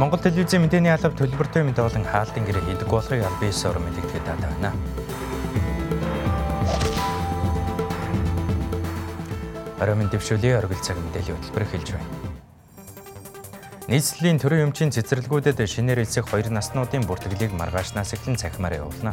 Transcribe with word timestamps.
Монгол 0.00 0.20
телевизийн 0.24 0.64
мэдээний 0.64 0.88
алба 0.88 1.12
төлбөртэй 1.12 1.68
мэдээ 1.68 1.84
болон 1.84 2.04
хаалтын 2.08 2.48
гэрээ 2.48 2.64
хийдэг 2.64 2.88
болохыг 2.88 3.20
аль 3.28 3.40
биесээр 3.44 3.76
мэдэгдэхэд 3.76 4.24
байна. 4.24 4.72
Арамын 9.76 10.08
дэвшүүлээ 10.08 10.56
оргил 10.64 10.80
цаг 10.80 10.96
мэдээллийн 10.96 11.36
хөтөлбөр 11.36 11.64
эхэлж 11.68 11.88
байна. 11.92 12.08
Нийслэлийн 13.92 14.40
төрийн 14.40 14.72
өмчийн 14.72 14.94
цэцэрлэгүүдэд 14.96 15.60
шинээр 15.60 16.08
элсэх 16.08 16.24
хоёр 16.24 16.48
наснуудын 16.48 17.04
бүртгэлийг 17.04 17.52
маргаашнаас 17.52 18.16
эхлэн 18.16 18.40
цахимаар 18.40 18.80
явуулна. 18.80 19.12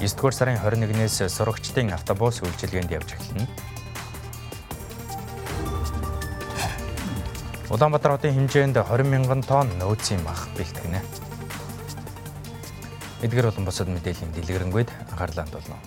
9 0.00 0.16
дугаар 0.16 0.32
сарын 0.32 0.56
21-ээс 0.56 1.28
сурагчдын 1.28 1.92
автобус 1.92 2.40
үйлчилгээнд 2.40 2.96
явж 2.96 3.12
эхэлнэ. 3.12 3.73
Улаанбаатар 7.74 8.14
хотын 8.14 8.38
хэмжээнд 8.38 8.78
20 8.78 9.02
мянган 9.10 9.42
тонн 9.42 9.66
нөөцийн 9.82 10.22
мах 10.22 10.46
бэлтгэнэ. 10.54 11.02
Эдгээр 13.26 13.50
болон 13.50 13.66
бусад 13.66 13.90
мэдээллийн 13.90 14.30
дэлгэрэнгүй 14.30 14.86
анхаарлаа 15.10 15.42
хандуулна. 15.42 15.82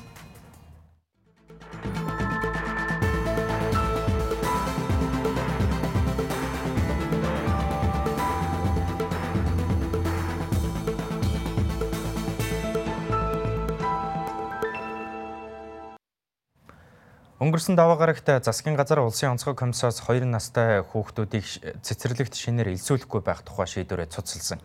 Өнгөрсөн 17.47 17.79
даваа 17.79 17.95
гарагт 17.95 18.27
засгийн 18.43 18.75
газар 18.75 18.99
улсын 18.99 19.31
онцгой 19.31 19.55
комиссоос 19.55 20.03
2 20.03 20.27
настай 20.27 20.83
хүүхдүүдийг 20.83 21.79
цэцэрлэгт 21.79 22.35
шинээр 22.35 22.75
элсүүлэхгүй 22.75 23.23
байх 23.23 23.39
тухай 23.47 23.63
шийдвэрээ 23.71 24.11
цуцлсан. 24.11 24.59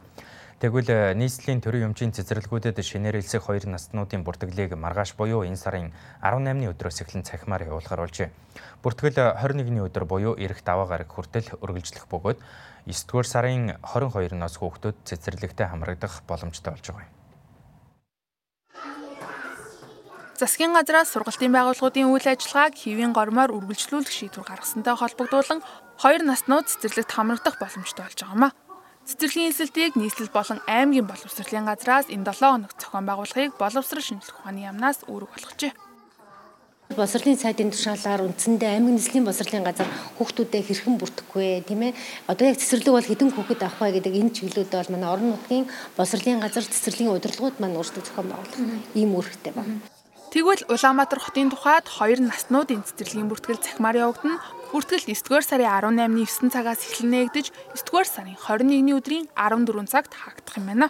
Тэгвэл 0.59 0.91
э, 0.91 1.15
нийслэлийн 1.15 1.63
төрийн 1.63 1.95
өмчийн 1.95 2.11
цэцэрлэгүүдэд 2.11 2.83
шинээр 2.83 3.23
элсэх 3.23 3.47
2 3.47 3.71
наснуудын 3.71 4.27
бүртгэлийг 4.27 4.75
маргааш 4.75 5.15
буюу 5.15 5.47
энэ 5.47 5.63
сарын 5.63 5.95
18-ны 6.27 6.75
өдрөөс 6.75 7.07
эхлэн 7.07 7.23
цахимаар 7.23 7.71
явуулахар 7.71 8.03
болжээ. 8.03 8.35
Бүртгэл 8.83 9.31
21-ний 9.39 9.87
өдөр 9.87 10.03
буюу 10.03 10.35
эх 10.35 10.67
даваа 10.67 10.91
гараг 10.91 11.07
хүртэл 11.07 11.63
үргэлжлэх 11.63 12.11
бөгөөд 12.11 12.43
9 12.91 13.07
дугаар 13.07 13.29
сарын 13.31 13.79
22-ноос 13.79 14.59
хүүхдүүд 14.59 15.07
цэцэрлэгтээ 15.07 15.71
хамрагдах 15.71 16.27
боломжтой 16.27 16.75
болж 16.75 16.87
байгаа 16.91 17.07
юм. 17.07 17.22
Засгийн 20.43 20.75
газраас 20.75 21.15
сургалтын 21.15 21.55
байгууллагуудын 21.55 22.11
үйл 22.11 22.27
ажиллагааг 22.27 22.75
хэвийн 22.75 23.15
гормоор 23.15 23.55
үргэлжлүүлэх 23.55 24.11
шийдвэр 24.11 24.43
гаргасантай 24.43 24.99
холбогдуулан 24.99 25.63
хоёр 26.03 26.23
наснууд 26.27 26.67
цэцэрлэгт 26.67 27.15
хамрагдах 27.15 27.63
боломжтой 27.63 28.03
болж 28.11 28.19
байгаа 28.19 28.35
юм 28.35 28.45
а. 28.51 28.57
Цэцэрлэгийн 29.07 29.55
эсэлтийг 29.55 29.95
нийслэл 29.95 30.35
болон 30.35 30.59
аймгийн 30.67 31.07
боловсролын 31.07 31.71
газраас 31.71 32.11
энэ 32.11 32.27
7 32.27 32.59
хоног 32.59 32.75
зохион 32.75 33.07
байгуулахыг 33.07 33.55
боловсрол 33.55 34.03
шинжилгээ 34.03 34.39
ухааны 34.43 34.67
яамнаас 34.67 34.99
үүрэг 35.07 35.31
болгожээ. 35.31 35.73
Босрлын 36.99 37.39
сайдын 37.39 37.71
тушаалаар 37.71 38.27
үндсэндээ 38.27 38.71
аймаг 38.83 38.99
нийслэлийн 38.99 39.23
босрлын 39.31 39.63
газар 39.63 39.87
хүүхдүүдэд 40.19 40.67
хэрхэн 40.67 40.99
бүртгэх 40.99 41.31
вэ 41.39 41.63
тийм 41.71 41.87
ээ 41.87 41.95
одоо 42.27 42.51
яг 42.51 42.59
цэцэрлэг 42.59 42.91
бол 42.99 43.07
хэдэн 43.07 43.31
хүүхэд 43.31 43.63
авах 43.63 43.79
вэ 43.87 43.95
гэдэг 44.03 44.15
энэ 44.19 44.35
чиглэлүүд 44.35 44.75
бол 44.75 44.91
манай 44.91 45.09
орон 45.15 45.39
нутгийн 45.39 45.71
босрлын 45.95 46.43
газар 46.43 46.67
цэцэрлэгийн 46.67 47.15
удирдлагууд 47.15 47.63
маань 47.63 47.79
өөрсдөө 47.79 48.03
зохион 48.03 48.27
байгуулах 48.27 48.59
ийм 48.99 49.15
үүрэгтэй 49.15 49.55
байна. 49.55 50.02
Тэгвэл 50.33 50.65
Улаанбаатар 50.65 51.21
хотын 51.21 51.53
тухайд 51.53 51.85
хоёр 51.85 52.25
наснуудын 52.25 52.81
цэцэрлэгийн 52.89 53.29
бүртгэл 53.29 53.61
захимаар 53.61 54.01
явагдана. 54.01 54.41
Бүртгэл 54.73 55.05
9-р 55.05 55.45
сарын 55.45 55.69
18-ны 55.93 56.25
9 56.25 56.49
цагаас 56.49 56.81
эхлэн 56.89 57.29
нэгдэж 57.29 57.53
9-р 57.77 58.09
сарын 58.09 58.41
21-ний 58.41 58.97
өдрийн 58.97 59.29
14 59.37 59.93
цагт 59.93 60.17
хаагдах 60.17 60.57
юм 60.57 60.73
байна. 60.73 60.89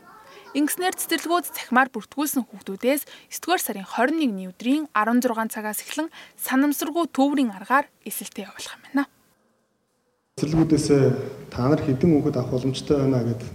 Ингэснээр 0.55 0.95
цэцэрлэгүүд 0.95 1.59
захимаар 1.59 1.91
бүртгүүлсэн 1.91 2.47
хүүхдүүдээс 2.55 3.03
9-р 3.35 3.59
сарын 3.59 3.83
21-ний 3.83 4.47
өдрийн 4.47 4.87
16 4.95 5.51
цагаас 5.51 5.83
эхлэн 5.83 6.07
санамсаргүй 6.39 7.11
төврийн 7.11 7.51
аргаар 7.51 7.91
эсэлтээ 8.07 8.47
явуулах 8.47 8.79
юм 8.79 8.83
байна. 8.87 9.05
Цэцэрлэгүүдээс 10.39 10.87
та 11.51 11.67
нар 11.67 11.83
хэдэн 11.83 12.15
хүүхэд 12.15 12.39
авах 12.39 12.63
боломжтой 12.63 12.95
байна 12.95 13.27
гэдэг 13.27 13.51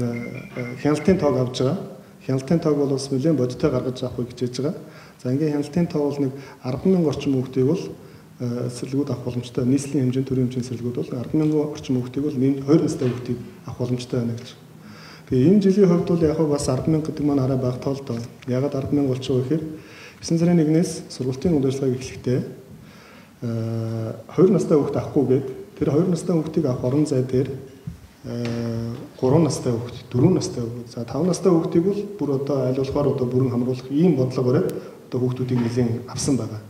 э, 0.00 0.80
хяналтын 0.80 1.20
тоог 1.20 1.52
авж 1.52 1.60
байгаа 1.60 1.93
хяналтын 2.26 2.60
тоог 2.60 2.76
бол 2.76 2.92
бас 2.96 3.10
нэлээд 3.12 3.36
бодиттой 3.36 3.70
гаргаж 3.70 4.02
авахыг 4.02 4.32
хичээж 4.32 4.56
байгаа. 4.60 4.74
За 5.22 5.32
ингээ 5.32 5.52
хяналтын 5.52 5.86
тоог 5.86 6.04
бол 6.08 6.20
нэг 6.24 6.32
100000 6.64 7.08
орчим 7.08 7.32
хүүхдийг 7.36 7.66
бол 7.68 7.82
сэрэлгүүд 8.40 9.10
авах 9.12 9.24
боломжтой. 9.24 9.64
Нийслэлийн 9.64 10.10
хэмжээнд 10.10 10.28
төрийн 10.28 10.46
хэмжээний 10.48 10.68
сэрэлгүүд 10.68 10.96
бол 10.96 11.10
100000 11.12 11.54
орчим 11.70 11.94
хүүхдийг 12.00 12.24
бол 12.24 12.36
2 12.36 12.82
настай 12.82 13.08
хүүхдийг 13.08 13.38
авах 13.68 13.78
боломжтой 13.78 14.18
байна 14.20 14.34
гэж. 14.34 14.48
Тэгээ 15.28 15.48
энэ 15.48 15.62
жилийн 15.64 15.88
хувьд 15.88 16.08
бол 16.08 16.24
яг 16.24 16.38
бас 16.48 16.66
100000 16.68 17.04
гэдэг 17.04 17.24
маань 17.24 17.44
арай 17.44 17.58
бага 17.60 17.78
тоол 17.78 18.00
доо. 18.04 18.18
Ягаад 18.48 18.74
100000 18.74 19.08
болчихоо 19.08 19.40
гэхээр 19.44 19.62
9 20.20 20.40
сарын 20.40 20.60
1-ээс 20.64 20.90
сургалтын 21.12 21.56
удирдлагыг 21.56 22.00
эхлэхдээ 22.00 22.40
2 23.44 24.52
настай 24.52 24.76
хүүхд 24.76 24.96
авахгүйгээд 24.96 25.46
тэр 25.76 25.88
2 25.92 26.12
настай 26.12 26.34
хүүхдийг 26.36 26.66
авах 26.66 26.84
орон 26.84 27.06
зай 27.06 27.22
дээр 27.22 27.48
3 28.24 29.44
настай 29.44 29.72
хүүхд, 29.76 30.08
4 30.08 30.32
настай 30.32 30.64
хүүхд, 30.64 30.88
за 30.88 31.04
5 31.04 31.28
настай 31.28 31.52
хүүхдийг 31.52 31.84
бол 31.84 32.00
бүр 32.16 32.30
одоо 32.40 32.56
аль 32.72 32.80
болохоор 32.80 33.12
одоо 33.12 33.28
бүрэн 33.28 33.52
хамруулах 33.52 33.92
ийм 33.92 34.16
бодлого 34.16 34.48
бариад 34.48 34.72
одоо 35.12 35.18
хүүхдүүдийг 35.20 35.60
нэлээд 35.60 36.08
авсан 36.08 36.40
байгаа. 36.40 36.64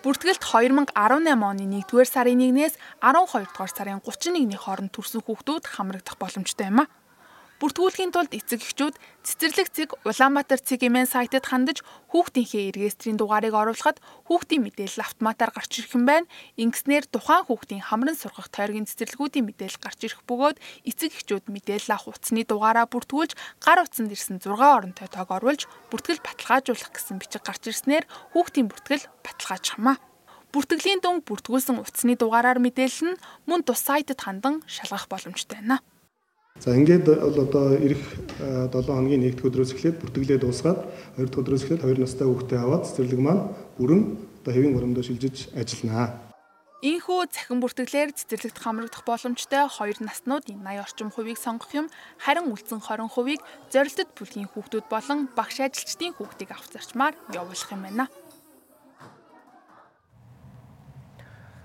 Бүртгэлт 0.00 0.40
2018 0.40 0.96
оны 0.96 1.36
1-р 1.36 2.08
сарын 2.08 2.40
1-ээс 2.40 2.80
12-р 2.96 3.70
сарын 3.76 4.00
31-ний 4.00 4.56
хооронд 4.56 4.92
төрсэн 4.96 5.20
хүүхдүүд 5.20 5.64
хамрагдах 5.68 6.16
боломжтой 6.16 6.72
юм 6.72 6.80
а. 6.80 6.88
Бүртгүүлэхийн 7.64 8.12
тулд 8.12 8.36
эцэг 8.36 8.60
эхчүүд 8.60 9.00
цэцэрлэг 9.24 9.68
цэг 9.72 9.88
Улаанбаатар 10.04 10.60
цэг 10.60 10.84
эмэн 10.84 11.08
сайтад 11.08 11.48
хандаж 11.48 11.80
хүүхдийнхээ 12.12 12.76
регистрийн 12.76 13.16
дугаарыг 13.16 13.56
оруулахад 13.56 14.04
хүүхдийн 14.28 14.68
мэдээлэл 14.68 15.00
автоматар 15.00 15.48
гарч 15.48 15.80
ирэх 15.80 15.96
юм 15.96 16.04
байна. 16.04 16.28
Ингэснээр 16.60 17.08
тухайн 17.08 17.48
хүүхдийн 17.48 17.80
хамран 17.88 18.20
сургах 18.20 18.52
тойргийн 18.52 18.84
цэцэрлэгүүдийн 18.84 19.48
мэдээлэл 19.48 19.80
гарч 19.80 20.00
ирэх 20.04 20.20
бөгөөд 20.28 20.60
эцэг 20.92 21.16
эхчүүд 21.16 21.48
мэдээлэл 21.48 21.96
авах 21.96 22.12
утасны 22.12 22.44
дугаараа 22.44 22.84
бүртгүүлж 22.84 23.32
гар 23.64 23.80
утсанд 23.80 24.12
ирсэн 24.12 24.44
6 24.44 24.60
оронтой 24.60 25.08
тоог 25.08 25.32
оруулж 25.32 25.64
бүртгэл 25.88 26.20
баталгаажуулах 26.20 26.92
гэсэн 26.92 27.16
бичиг 27.16 27.48
гарч 27.48 27.64
ирснээр 27.64 28.04
хүүхдийн 28.36 28.68
бүртгэл 28.68 29.08
баталгаажих 29.24 29.80
юм 29.80 29.96
а. 29.96 30.02
Бүртгэлийн 30.52 31.00
дүн 31.00 31.24
бүртгүүлсэн 31.24 31.80
утасны 31.80 32.12
дугаараар 32.20 32.60
мэдээлэл 32.60 33.16
нь 33.16 33.20
мөн 33.48 33.64
тус 33.64 33.80
сайтад 33.88 34.20
хандан 34.20 34.60
шалгах 34.68 35.08
боломжтой 35.08 35.64
байна. 35.64 35.80
За 36.60 36.70
ингээд 36.70 37.04
бол 37.04 37.38
одоо 37.44 37.74
эх 37.74 37.98
7 38.38 38.70
хоногийн 38.86 39.26
1-р 39.26 39.42
өдрөөс 39.42 39.74
эхлээд 39.74 39.98
бүртгэлээ 39.98 40.38
дуусгаад 40.38 40.86
2-р 41.18 41.34
өдрөөс 41.34 41.66
эхлээд 41.66 41.82
2 41.82 41.98
настай 41.98 42.26
хүүхдээ 42.30 42.60
аваад 42.62 42.86
цэцэрлэг 42.86 43.20
маань 43.20 43.42
бүрэн 43.74 44.02
одоо 44.38 44.52
хэвийн 44.54 44.74
горомдоо 44.78 45.02
шилжиж 45.02 45.50
ажилланаа. 45.50 46.14
Ийхүү 46.84 47.32
цахин 47.32 47.58
бүртгэлээр 47.58 48.14
цэцэрлэгт 48.14 48.60
хамрагдах 48.60 49.02
боломжтой 49.02 49.66
2 49.66 50.04
наснуудын 50.04 50.62
80 50.62 50.84
орчим 50.84 51.08
хувийг 51.10 51.42
сонгох 51.42 51.74
юм 51.74 51.86
харин 52.22 52.52
үлдсэн 52.52 52.78
20 52.78 53.08
хувийг 53.10 53.40
зорилтод 53.74 54.14
бүлгийн 54.14 54.52
хүүхдүүд 54.52 54.86
болон 54.92 55.26
багш 55.32 55.58
ажилчдын 55.64 56.14
хүүхдийг 56.14 56.54
авах 56.54 56.70
зарчмаар 56.70 57.14
явуулах 57.32 57.72
юм 57.72 57.82
байна. 57.88 58.06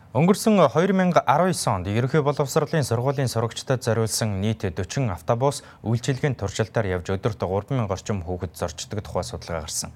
Өнгөрсөн 0.09 0.55
2019 0.57 1.69
онд 1.69 1.85
ерөнхий 1.85 2.23
боловсролын 2.25 2.81
сургуулийн 2.81 3.29
сурагчдад 3.29 3.85
зориулсан 3.85 4.41
нийт 4.41 4.65
40 4.65 5.05
автобус 5.13 5.61
үйлчилгээний 5.85 6.33
туршилтаар 6.33 6.89
явж 6.97 7.13
өдөрт 7.13 7.37
3000 7.45 7.85
орчим 7.93 8.25
хүүхэд 8.25 8.57
зорчдог 8.57 9.05
тухай 9.05 9.21
судалгаа 9.21 9.69
гарсан. 9.69 9.93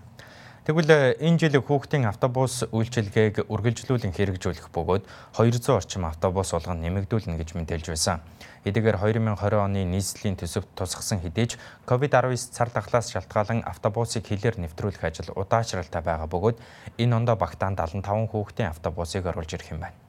Тэгвэл 0.64 1.20
энэ 1.20 1.40
жил 1.44 1.60
хүүхдийн 1.60 2.08
автобус 2.08 2.64
үйлчилгээг 2.72 3.52
үргэлжлүүлэн 3.52 4.16
хэрэгжүүлэх 4.16 4.72
бөгөөд 4.72 5.04
200 5.36 5.60
орчим 5.76 6.08
автобус 6.08 6.56
болгон 6.56 6.80
нэмэгдүүлнэ 6.80 7.36
гэж 7.36 7.60
мэдээлж 7.60 7.92
байсан. 7.92 8.24
Эдгээр 8.64 8.96
2020 8.96 9.60
оны 9.60 9.84
нийслэлийн 9.84 10.40
төсөвт 10.40 10.72
тусгасан 10.72 11.20
хэдий 11.20 11.52
ч 11.52 11.60
COVID-19 11.84 12.56
цар 12.56 12.72
тахлаас 12.72 13.12
шалтгаалan 13.12 13.68
автобусыг 13.68 14.24
хилээр 14.24 14.64
нэвтрүүлэх 14.64 15.04
ажил 15.04 15.36
удаачралтай 15.36 16.00
байгаа 16.00 16.32
бөгөөд 16.32 16.56
энэ 16.96 17.12
ондоо 17.12 17.36
багтаан 17.36 17.76
75 17.76 18.32
хүүхдийн 18.32 18.72
автобусыг 18.72 19.28
оруулж 19.28 19.52
ирэх 19.52 19.76
юм 19.76 19.84
байна. 19.84 20.00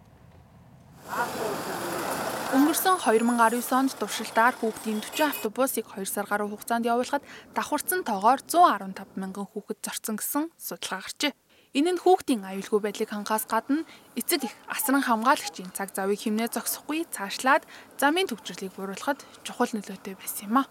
Өнгөрсөн 2.55 3.03
2019 3.03 3.75
онд 3.75 3.99
туршилтаар 3.99 4.55
хүүхдийн 4.55 5.03
40 5.03 5.27
автобусыг 5.27 5.91
2 5.91 6.07
сар 6.07 6.23
гаруй 6.31 6.55
хугацаанд 6.55 6.87
явуулахад 6.87 7.27
давхарсан 7.51 8.07
тоогоор 8.07 8.47
115 8.47 9.19
мянган 9.19 9.51
хүүхэд 9.51 9.83
зорцсон 9.83 10.23
гэсэн 10.23 10.55
судалгаа 10.55 11.03
гарчээ. 11.03 11.35
Энэ 11.75 11.99
нь 11.99 12.03
хүүхдийн 12.07 12.47
аюулгүй 12.47 12.79
байдлыг 12.79 13.11
хангахаас 13.11 13.51
гадна 13.51 13.83
эцэг 14.15 14.47
их 14.47 14.55
асран 14.71 15.03
хамгаалагчийн 15.03 15.75
цаг 15.75 15.91
завыг 15.99 16.23
хэмнээ 16.23 16.55
зогсохгүй 16.55 17.11
цаашлаад 17.11 17.67
замын 17.99 18.31
төвчрлийг 18.31 18.71
бууруулахад 18.79 19.27
чухал 19.43 19.75
нөлөөтэй 19.75 20.15
байсан 20.15 20.47
юм 20.47 20.63
а. 20.63 20.71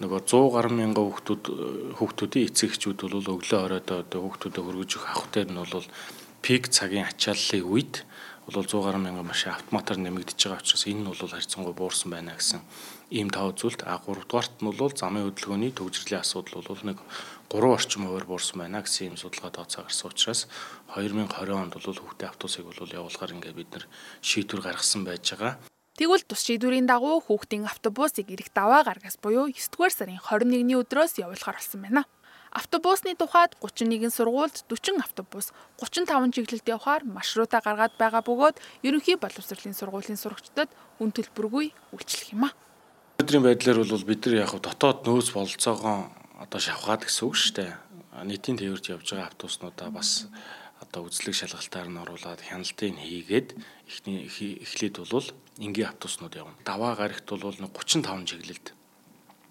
Нөгөө 0.00 0.24
100 0.24 0.56
гаруй 0.56 0.72
мянган 0.72 1.04
хүүхдүүд 1.04 1.44
хүүхдүүдийн 2.00 2.48
эцэг 2.48 2.72
эхчүүд 2.72 2.98
бол 3.12 3.44
өглөө 3.44 3.60
оройдоо 3.60 4.00
одоо 4.00 4.20
хүүхдүүдэд 4.24 4.64
хөргөж 4.64 4.90
өгөх 4.96 5.12
авах 5.12 5.28
дээр 5.36 5.52
нь 5.52 5.60
бол 5.60 5.84
пик 6.40 6.72
цагийн 6.72 7.08
ачааллын 7.08 7.68
үед 7.68 7.94
бол 8.46 8.64
100 8.64 8.84
гаруй 8.84 9.00
мянган 9.00 9.24
машин 9.24 9.56
автоматар 9.56 9.96
нэмэгдэж 9.96 10.36
байгаа 10.36 10.60
учраас 10.60 10.84
энэ 10.84 11.00
нь 11.00 11.08
бол 11.08 11.16
харьцангуй 11.16 11.72
буурсан 11.72 12.10
байна 12.12 12.36
гэсэн 12.36 12.60
ийм 13.08 13.28
тав 13.32 13.56
зүйлт 13.56 13.80
а 13.88 13.96
3 13.96 14.28
дугаарт 14.28 14.60
нь 14.60 14.68
бол 14.68 14.92
замын 14.92 15.24
хөдөлгөөний 15.32 15.72
төвжирлийн 15.72 16.20
асуудал 16.20 16.60
бол 16.60 16.82
нэг 16.84 16.98
3 17.48 17.72
орчим 17.72 18.04
хувиар 18.04 18.28
буурсан 18.28 18.60
байна 18.60 18.84
гэсэн 18.84 19.02
ийм 19.08 19.16
судалгаа 19.16 19.64
тооцоо 19.64 19.88
гарсан 19.88 20.12
учраас 20.12 20.40
2020 20.92 21.56
онд 21.56 21.72
бол 21.72 21.96
хүүхдээ 21.96 22.28
автобусыг 22.28 22.64
бол 22.68 22.84
явуулахаар 22.84 23.32
ингээд 23.32 23.56
бид 23.56 23.70
нар 23.72 23.84
шийдвэр 24.20 24.60
гаргасан 24.60 25.08
байж 25.08 25.24
байгаа. 25.24 25.56
Тэгвэл 25.96 26.26
тус 26.28 26.42
шийдвэрийн 26.44 26.90
дагуу 26.90 27.24
хүүхдийн 27.24 27.64
автобусыг 27.64 28.28
эрэх 28.28 28.52
даваа 28.52 28.84
гаргаас 28.84 29.16
буюу 29.16 29.48
9 29.48 29.72
дугаар 29.72 29.94
сарын 29.94 30.20
21-ний 30.20 30.76
өдрөөс 30.76 31.22
явуулахар 31.22 31.56
болсон 31.56 31.80
байна. 31.80 32.02
Автобусны 32.54 33.18
тухайд 33.18 33.58
31 33.58 34.14
сургуульд 34.14 34.62
40 34.70 35.02
автобус 35.02 35.50
35 35.82 36.30
чиглэлд 36.30 36.68
явахаар 36.70 37.02
маршрута 37.02 37.58
гаргаад 37.58 37.98
байгаа 37.98 38.22
бөгөөд 38.22 38.62
ерөнхий 38.86 39.18
боловсролын 39.18 39.74
сургуулийн 39.74 40.14
сурагчдад 40.14 40.70
үн 41.02 41.10
төлбөргүй 41.10 41.74
үйлчлэх 41.90 42.30
юм 42.30 42.46
а. 42.46 42.54
Өдрийн 43.18 43.42
байдлаар 43.42 43.82
бол 43.82 44.06
бид 44.06 44.22
нар 44.30 44.46
яг 44.46 44.54
дотоод 44.54 45.02
нөөц 45.02 45.34
бололцоогоо 45.34 46.14
одоо 46.38 46.60
шавхаад 46.62 47.02
гэсэн 47.02 47.26
үг 47.26 47.34
шүү 47.34 47.52
дээ. 47.58 47.72
Нийтийн 48.22 48.58
тээвэрт 48.62 48.86
явж 48.86 49.06
байгаа 49.10 49.34
автобуснуудаа 49.34 49.90
бас 49.90 50.30
одоо 50.78 51.10
үзлэг 51.10 51.34
шалгалтаар 51.34 51.90
нь 51.90 52.02
оруулаад 52.06 52.38
хяналтыг 52.38 52.94
хийгээд 53.02 53.48
эхний 53.90 54.30
эхлээд 54.62 55.02
бол 55.02 55.26
энгийн 55.58 55.90
автобуснууд 55.90 56.38
явна. 56.38 56.54
Даваа 56.62 56.94
гарагт 56.94 57.26
бол 57.26 57.50
35 57.50 58.30
чиглэлд 58.30 58.66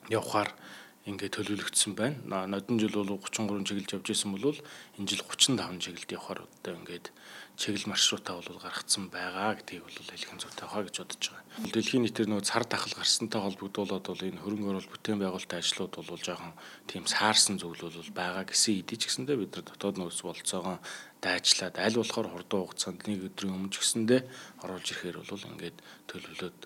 явхаар 0.08 0.56
ингээд 1.04 1.36
төлөвлөгдсөн 1.36 1.94
байна. 2.00 2.48
Нодон 2.48 2.80
жил 2.80 2.96
бол 2.96 3.20
33 3.20 3.68
чиглэлж 3.68 3.92
явж 4.00 4.08
исэн 4.08 4.32
бол 4.32 4.56
энэ 4.96 5.08
жил 5.12 5.24
35 5.28 5.84
чиглэлд 5.84 6.16
явахаар 6.16 6.48
одоо 6.48 6.74
ингээд 6.80 7.12
чиглэл 7.60 7.92
маршрутаа 7.92 8.40
бол 8.40 8.64
гаргацсан 8.64 9.12
байгаа 9.12 9.60
гэдгийг 9.60 9.84
бол 9.84 10.00
хэлэх 10.00 10.32
нь 10.32 10.40
зүйтэй 10.40 10.68
хаа 10.72 10.88
гэж 10.88 10.96
бодож 11.04 11.24
байгаа. 11.28 11.44
Дэлхийн 11.76 12.04
нийтээр 12.08 12.30
нөгөө 12.32 12.48
цар 12.48 12.64
тахал 12.64 12.96
гарсантай 12.96 13.42
холбогдуулаад 13.44 14.06
бол 14.08 14.24
энэ 14.24 14.42
хөрөнгө 14.42 14.70
оруулалт 14.72 14.94
бүтээн 14.96 15.20
байгуулалтын 15.20 15.60
ажлууд 15.60 15.94
бол 16.08 16.24
жоохон 16.24 16.54
тийм 16.88 17.04
саарсан 17.04 17.60
зүйл 17.60 17.84
бол 17.84 18.12
байгаа 18.16 18.48
гэсэн 18.48 18.80
эдий 18.80 18.96
ч 18.96 19.12
гэсэндээ 19.12 19.38
бид 19.38 19.52
нар 19.60 19.66
дотоод 19.70 19.96
нөөц 20.00 20.20
болцоогоо 20.24 20.80
дайчлаад 21.20 21.76
аль 21.84 22.00
болохоор 22.00 22.28
хурдан 22.32 22.60
хугацаанд 22.64 23.06
нэг 23.12 23.28
өдрийн 23.28 23.54
өмнө 23.54 23.76
ч 23.76 23.84
гэсэндээ 23.84 24.22
оруулж 24.64 24.88
ирэхээр 24.88 25.18
бол 25.20 25.50
ингээд 25.52 25.78
төлөвлөлөөд 26.10 26.60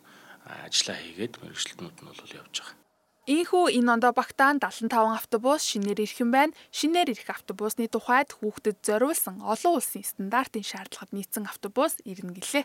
ажиллаа 0.45 0.98
хийгээд 1.04 1.34
мэрэгчлэтнүүд 1.42 1.98
нь 2.00 2.07
бол 2.07 2.38
явж 2.38 2.56
байгаа. 2.63 2.87
Ийхүү 3.27 3.75
энэ 3.75 4.00
ондоо 4.00 4.15
багтаан 4.15 4.63
75 4.63 4.88
автобус 5.12 5.59
шинээр 5.59 6.00
ирэх 6.00 6.24
юм 6.24 6.31
байна. 6.31 6.56
Шинээр 6.71 7.12
ирэх 7.12 7.27
автобусны 7.27 7.91
тухайд 7.91 8.31
хүүхдэд 8.31 8.79
зориулсан 8.88 9.44
олон 9.44 9.83
улсын 9.83 10.07
стандартын 10.07 10.63
шаардлагад 10.63 11.12
нийцсэн 11.12 11.44
автобус 11.44 12.00
ирнэ 12.07 12.39
гэлээ. 12.39 12.63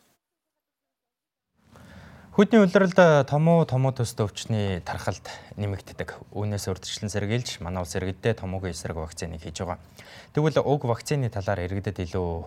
Хөдний 2.39 2.63
улиралд 2.63 2.95
томуу 3.27 3.67
томуу 3.67 3.91
төстэй 3.91 4.23
өвчний 4.23 4.79
тархалт 4.87 5.27
нэмэгддэг. 5.59 6.31
Үүнээс 6.31 6.71
урдчлан 6.71 7.11
сэргийлж 7.11 7.59
манай 7.59 7.83
улс 7.83 7.99
иргэддээ 7.99 8.39
томоогийн 8.39 8.71
эсрэг 8.71 9.03
вакциныг 9.03 9.43
хийж 9.43 9.67
байгаа. 9.67 9.83
Тэгвэл 10.31 10.63
уг 10.63 10.87
вакцины 10.87 11.27
талаар 11.27 11.67
иргэдэд 11.67 12.07
илүү 12.07 12.47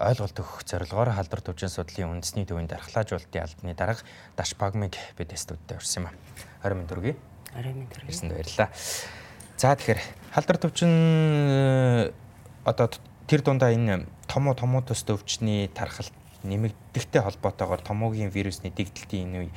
ойлголт 0.00 0.36
өгөх 0.40 0.64
зорилгоор 0.64 1.12
халдвар 1.12 1.44
төвчин 1.44 1.68
судлалын 1.68 2.24
үндэсний 2.24 2.48
төвийн 2.48 2.72
дархлаажуулалтын 2.72 3.44
албаны 3.44 3.76
дарга 3.76 4.00
Даш 4.32 4.56
Багмиг 4.56 4.96
бид 5.20 5.36
студидд 5.36 5.76
урьсан 5.76 6.08
юм. 6.08 6.16
20 6.64 6.74
минут 6.74 6.96
үргэлж 6.96 7.29
Арай 7.54 7.72
минь 7.74 7.88
төргий. 7.90 8.10
Ирсэнд 8.10 8.32
баярлалаа. 8.32 8.70
За 9.58 9.74
тэгэхээр 9.74 10.00
халдар 10.32 10.56
төвчин 10.56 10.92
э, 10.92 12.12
одоо 12.64 12.88
тэр 13.26 13.42
дундаа 13.42 13.74
энэ 13.74 14.06
томоо 14.30 14.54
томоо 14.54 14.80
төс 14.82 15.02
төвчний 15.02 15.68
тархалт 15.68 16.14
нэмэгдэхтэй 16.46 17.20
холбоотойгоор 17.20 17.82
томоогийн 17.82 18.30
вирусны 18.30 18.70
дэгдэлтийн 18.70 19.26
энэ 19.26 19.38
үе 19.44 19.50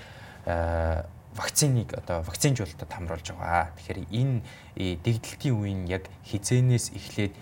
э, 0.50 1.06
вакциныг 1.38 1.94
одоо 1.94 2.22
вакцинжуулалтад 2.26 2.92
хамруулж 2.92 3.32
байгаа. 3.32 3.72
Тэгэхээр 3.78 4.00
энэ 4.12 4.42
э, 4.76 4.98
дэгдэлтийн 5.00 5.56
үе 5.56 5.74
нь 5.74 5.88
яг 5.88 6.10
хизээнээс 6.28 6.94
эхлээд 6.98 7.34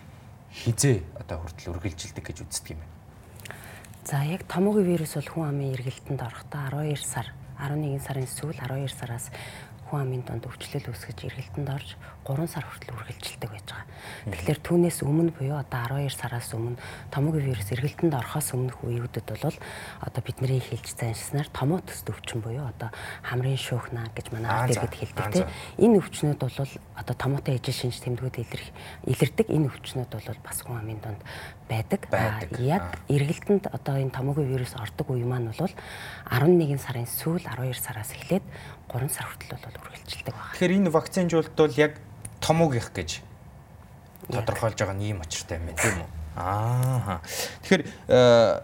хизээ 0.51 1.01
одоо 1.17 1.41
хүртэл 1.41 1.71
үргэлжилдэг 1.73 2.23
гэж 2.27 2.37
үздэг 2.43 2.75
юм 2.75 2.83
байна. 2.83 2.95
За 4.03 4.21
яг 4.27 4.43
томоогийн 4.45 4.87
вирус 4.87 5.15
бол 5.15 5.29
хүн 5.31 5.47
амын 5.55 5.73
эргэлтэнд 5.79 6.21
орохдоо 6.21 6.61
12 6.69 6.99
сар 6.99 7.31
11 7.61 8.01
сарын 8.01 8.27
сүүл 8.27 8.57
12 8.57 8.89
сараас 8.89 9.29
хүн 9.91 10.07
амын 10.07 10.23
донд 10.23 10.47
өвчлөл 10.47 10.87
үүсгэж 10.87 11.27
эргэлтэнд 11.27 11.67
орж 11.67 11.89
3 12.25 12.47
сар 12.47 12.65
хүртэл 12.65 12.93
үргэлжилдэг 12.93 13.49
байж 13.49 13.65
байгаа. 13.65 13.87
Тэгэхээр 14.29 14.59
түүнээс 14.61 14.99
өмнө 15.01 15.33
буюу 15.33 15.57
одоо 15.57 15.81
12 15.97 16.13
сараас 16.13 16.53
өмнө 16.53 16.77
томоогийн 17.09 17.49
вирус 17.49 17.69
эргэлтэнд 17.73 18.13
орохоос 18.13 18.53
өмнөх 18.53 18.77
үеүүдэд 18.85 19.27
бол 19.41 19.57
одоо 20.05 20.21
бидний 20.21 20.61
хэлж 20.61 20.87
заншснаар 20.93 21.49
томоо 21.49 21.81
төс 21.81 22.05
өвчин 22.05 22.45
буюу 22.45 22.69
одоо 22.69 22.93
хамрын 23.25 23.57
шүүхнаа 23.57 24.13
гэж 24.13 24.27
манай 24.29 24.49
арт 24.53 24.77
иргэд 24.77 24.95
хэлдэг 25.01 25.25
тийм. 25.33 25.47
Энэ 25.81 25.97
өвчнүүд 25.97 26.39
бол 26.41 26.71
одоо 26.93 27.15
томоотой 27.17 27.57
ижил 27.57 27.73
шинж 27.73 27.97
тэмдгүүд 28.05 28.37
илэрх 28.45 28.67
илэрдэг 29.09 29.47
энэ 29.49 29.69
өвчнүүд 29.73 30.11
бол 30.13 30.39
бас 30.45 30.57
хүн 30.61 30.77
амын 30.77 31.01
донд 31.01 31.21
байдаг. 31.65 32.05
Яг 32.59 33.01
эргэлтэнд 33.09 33.71
одоо 33.73 33.95
энэ 33.97 34.13
томоогийн 34.13 34.51
вирус 34.51 34.75
ордог 34.77 35.07
үе 35.09 35.25
маань 35.25 35.49
бол 35.49 35.73
11 36.29 36.77
сарын 36.77 37.07
сүүл 37.07 37.41
12 37.47 37.79
сараас 37.79 38.11
эхлээд 38.13 38.45
3 38.91 39.09
сар 39.09 39.25
хүртэл 39.25 39.57
бол 39.57 39.79
үргэлжилдэг 39.87 40.33
байна. 40.35 40.53
Тэгэхээр 40.53 40.77
энэ 40.77 40.91
вакцинжуулалт 40.91 41.55
бол 41.55 41.75
яг 41.79 41.93
томоогийнх 42.41 42.91
гэж 42.91 43.21
тодорхойлж 44.27 44.77
байгаа 44.77 44.97
нь 44.97 45.13
ийм 45.13 45.21
очиртай 45.21 45.57
юм 45.57 45.69
байна 45.69 45.79
тийм 45.79 45.97
үү? 46.01 46.09
Аа. 46.35 47.21
Тэгэхээр 47.63 47.83
э, 48.07 48.61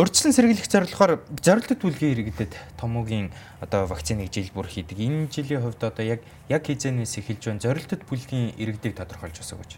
урьдчилан 0.00 0.32
сэргийлэх 0.32 0.70
зорилгоор 0.70 1.12
зорилттой 1.44 1.76
түлхий 1.76 2.14
иргэдэд 2.14 2.56
томоогийн 2.80 3.28
одоо 3.60 3.84
вакциныг 3.84 4.32
жил 4.32 4.48
бүр 4.54 4.70
хийдэг. 4.70 4.96
Энэ 4.96 5.28
жилийн 5.28 5.60
хувьд 5.60 5.82
одоо 5.84 6.04
яг 6.04 6.24
яг 6.48 6.64
хизээнээс 6.64 7.20
эхэлж 7.20 7.42
байна. 7.50 7.60
Зорилттой 7.60 7.98
бүлгийн 8.08 8.56
иргэдийг 8.56 8.96
тодорхойлж 8.96 9.36
байгаа 9.36 9.60
гэж. 9.60 9.72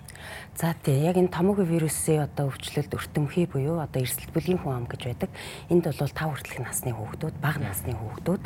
За 0.52 0.74
тий 0.84 1.00
яг 1.08 1.16
энэ 1.16 1.32
томоогийн 1.32 1.64
вирусын 1.64 2.28
одоо 2.28 2.52
өвчлөлт 2.52 2.92
өртөмхий 2.92 3.48
буюу 3.48 3.80
одоо 3.80 4.04
эрсдэл 4.04 4.28
бүлгийн 4.36 4.60
хүн 4.60 4.84
ам 4.84 4.86
гэж 4.86 5.02
байдаг. 5.08 5.30
Энд 5.72 5.88
бол 5.88 5.96
5 5.96 6.12
хүртэлх 6.12 6.60
насны 6.60 6.92
хүүхдүүд, 6.92 7.40
бага 7.40 7.64
насны 7.64 7.96
хүүхдүүд, 7.96 8.42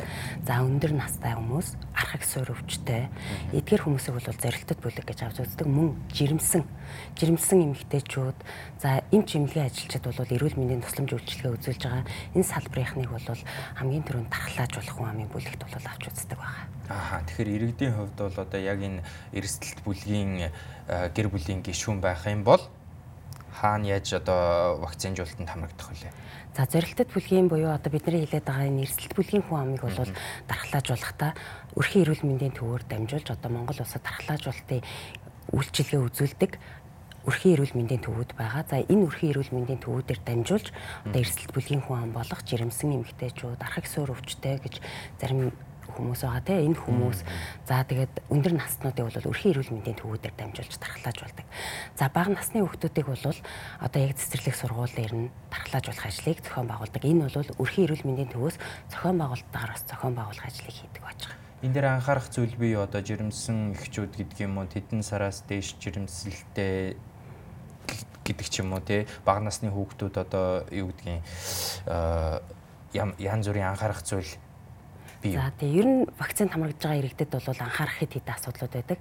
за 0.47 0.53
өндөр 0.63 0.95
настай 0.95 1.35
хүмүүс, 1.35 1.75
архаг 1.91 2.23
суурь 2.23 2.55
өвчтэй, 2.55 3.11
эдгээр 3.51 3.83
хүмүүсийг 3.83 4.15
бол 4.15 4.23
зорилттой 4.23 4.77
бүлэг 4.79 5.03
гэж 5.03 5.19
авч 5.27 5.37
үздэг. 5.43 5.67
Мөн 5.67 5.99
жирэмсэн, 6.15 6.63
жирэмсэн 7.19 7.75
эмэгтэйчүүд, 7.75 8.39
за 8.79 9.03
эмч 9.11 9.35
эмнэлгийн 9.35 9.67
ажилчид 9.67 10.07
бол 10.07 10.31
эрүүл 10.31 10.55
мэндийн 10.55 10.87
тусламж 10.87 11.11
үйлчилгээ 11.11 11.55
үзүүлж 11.59 11.81
байгаа. 11.91 12.07
Энэ 12.39 12.47
салбарынхныг 12.47 13.11
бол 13.11 13.41
хамгийн 13.83 14.07
түрүүнд 14.07 14.31
дархлаажуулах 14.31 14.95
хүн 14.95 15.11
амын 15.11 15.27
бүлэгт 15.27 15.59
бол 15.59 15.75
авч 15.91 16.07
үздэг 16.07 16.39
байгаа. 16.39 16.76
Аа 16.87 17.19
тэгэхээр 17.27 17.49
иргэдийн 17.55 17.93
хувьд 17.99 18.15
бол 18.15 18.37
одоо 18.39 18.59
яг 18.59 18.79
энэ 18.79 19.03
эрсдэлт 19.35 19.83
бүлгийн 19.83 20.47
э, 20.47 20.51
гэр 21.11 21.27
бүлийн 21.27 21.59
гишүүн 21.59 21.99
байх 21.99 22.23
юм 22.27 22.47
бол 22.47 22.63
хаана 23.51 23.99
яаж 23.99 24.13
одоо 24.15 24.79
вакцинжуулалтанд 24.79 25.49
хамрагдах 25.49 25.91
вэ? 25.91 26.11
За 26.55 26.63
зорилттой 26.63 27.05
бүлгийн 27.11 27.51
буюу 27.51 27.75
одоо 27.75 27.91
бидний 27.91 28.23
хэлээд 28.23 28.47
байгаа 28.47 28.71
энэ 28.71 28.87
эрсдэлт 28.87 29.13
бүлгийн 29.19 29.43
хүн 29.43 29.59
амыг 29.75 29.81
бол 29.83 30.15
дархлаажуулахдаа 30.47 31.31
өрхийн 31.75 32.03
эрүүл 32.07 32.23
мэндийн 32.23 32.55
төвөөр 32.55 32.83
дамжуулж 32.87 33.27
одоо 33.35 33.49
Монгол 33.51 33.83
улсад 33.83 34.03
дархлаажуулалтын 34.07 34.81
үйлчилгээ 35.51 36.01
үзүүлдэг 36.07 36.51
өрхийн 37.27 37.55
эрүүл 37.59 37.75
мэндийн 37.75 38.03
төвүүд 38.07 38.31
байгаа. 38.39 38.63
За 38.63 38.79
энэ 38.79 39.03
өрхийн 39.03 39.31
эрүүл 39.35 39.51
мэндийн 39.51 39.81
төвүүдээр 39.83 40.21
дамжуулж 40.23 40.67
одоо 41.03 41.19
эрсдэлт 41.19 41.51
бүлгийн 41.51 41.83
хүн 41.83 41.99
ам 42.07 42.11
болох 42.15 42.41
жирэмсэн 42.47 42.95
эмэгтэйчүүд, 43.03 43.59
архаг 43.59 43.85
суур 43.85 44.15
өвчтэй 44.15 44.63
гэж 44.63 44.79
зарим 45.19 45.51
хүмүүс 45.97 46.21
байгаа 46.23 46.45
тийм 46.45 46.71
энэ 46.71 46.79
хүмүүс 46.79 47.19
за 47.65 47.81
тэгээд 47.83 48.13
өндөр 48.29 48.53
наснуудыг 48.53 49.05
бол 49.09 49.29
өрхийн 49.33 49.51
эрүүл 49.57 49.73
мэндийн 49.73 49.97
төвүүдээр 49.97 50.35
дамжуулж 50.37 50.73
дархлаажуулдаг. 50.77 51.45
За 51.97 52.05
бага 52.13 52.31
насны 52.37 52.61
хүүхдүүдийг 52.61 53.07
бол 53.09 53.25
одоо 53.81 53.99
яг 53.99 54.13
цэцэрлэг 54.15 54.55
сургуулиэр 54.55 55.13
нь 55.17 55.33
дархлаажуулах 55.49 56.05
ажлыг 56.05 56.39
зохион 56.45 56.67
байгуулдаг. 56.69 57.01
Энэ 57.01 57.25
бол 57.25 57.61
өрхийн 57.65 57.85
эрүүл 57.89 58.05
мэндийн 58.05 58.31
төвөөс 58.31 58.57
зохион 58.93 59.17
байгуулалтаар 59.17 59.69
бас 59.73 59.83
зохион 59.89 60.13
байгуулах 60.13 60.45
ажлыг 60.45 60.71
хийдэг 60.71 61.01
байж 61.01 61.19
байгаа. 61.25 61.45
Энд 61.65 61.73
дээр 61.73 61.87
анхаарах 61.89 62.29
зүйл 62.29 62.53
бий 62.53 62.77
одоо 62.77 63.01
жирэмсэн 63.01 63.73
эхчүүд 63.73 64.13
гэдэг 64.13 64.45
юм 64.45 64.61
уу 64.61 64.69
тэдэн 64.69 65.01
сараас 65.01 65.41
дээш 65.49 65.73
жирэмсэлтэй 65.81 66.93
гэдэг 68.27 68.47
ч 68.51 68.61
юм 68.61 68.77
уу 68.77 68.83
тий 68.85 69.09
бага 69.25 69.41
насны 69.41 69.73
хүүхдүүд 69.73 70.15
одоо 70.21 70.67
юу 70.69 70.93
гэдгийг 70.93 71.25
янз 72.93 73.45
бүрийн 73.47 73.71
анхаарах 73.71 74.03
зүйл 74.03 74.27
За 75.25 75.49
тэгээ 75.57 75.79
ер 75.81 75.87
нь 75.89 76.01
вакцинд 76.21 76.53
хамрагдж 76.53 76.77
байгаа 76.77 77.01
иргэдэд 77.01 77.31
бол 77.33 77.49
анхаарах 77.49 77.97
хэд 77.97 78.13
хэдэн 78.21 78.35
асуудлууд 78.37 78.73
байдаг. 78.77 78.99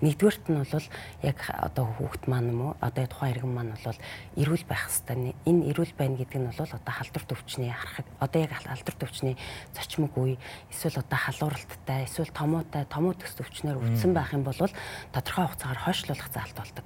Нэгдүгээрт 0.00 0.46
нь 0.48 0.60
бол 0.64 0.86
яг 1.20 1.38
одоо 1.44 1.84
хүүхэд 2.00 2.24
маань 2.24 2.48
юм 2.48 2.60
уу 2.64 2.72
одоо 2.80 3.04
тухайн 3.04 3.32
иргэн 3.36 3.52
маань 3.52 3.76
бол 3.76 4.00
эрүүл 4.40 4.64
байх 4.64 4.88
хэвээр. 4.88 5.36
Энэ 5.44 5.62
эрүүл 5.68 5.92
байна 5.92 6.16
гэдэг 6.16 6.40
нь 6.40 6.48
бол 6.48 6.72
одоо 6.72 6.92
халдвар 6.96 7.24
төвчний 7.28 7.68
харахад 7.68 8.08
одоо 8.16 8.40
яг 8.40 8.52
халдвар 8.56 8.96
төвчний 8.96 9.36
зочмог 9.76 10.16
үе 10.16 10.40
эсвэл 10.72 11.04
одоо 11.04 11.18
халууралттай 11.20 12.00
эсвэл 12.08 12.32
томоотой 12.32 12.84
томоо 12.88 13.12
төс 13.12 13.36
төвчнөр 13.36 13.76
өвдсөн 13.76 14.12
байх 14.16 14.32
юм 14.32 14.48
бол 14.48 14.56
тодорхой 14.56 15.44
хугацаагаар 15.52 15.84
хойшлуулах 15.84 16.28
заалт 16.32 16.56
болдог. 16.56 16.84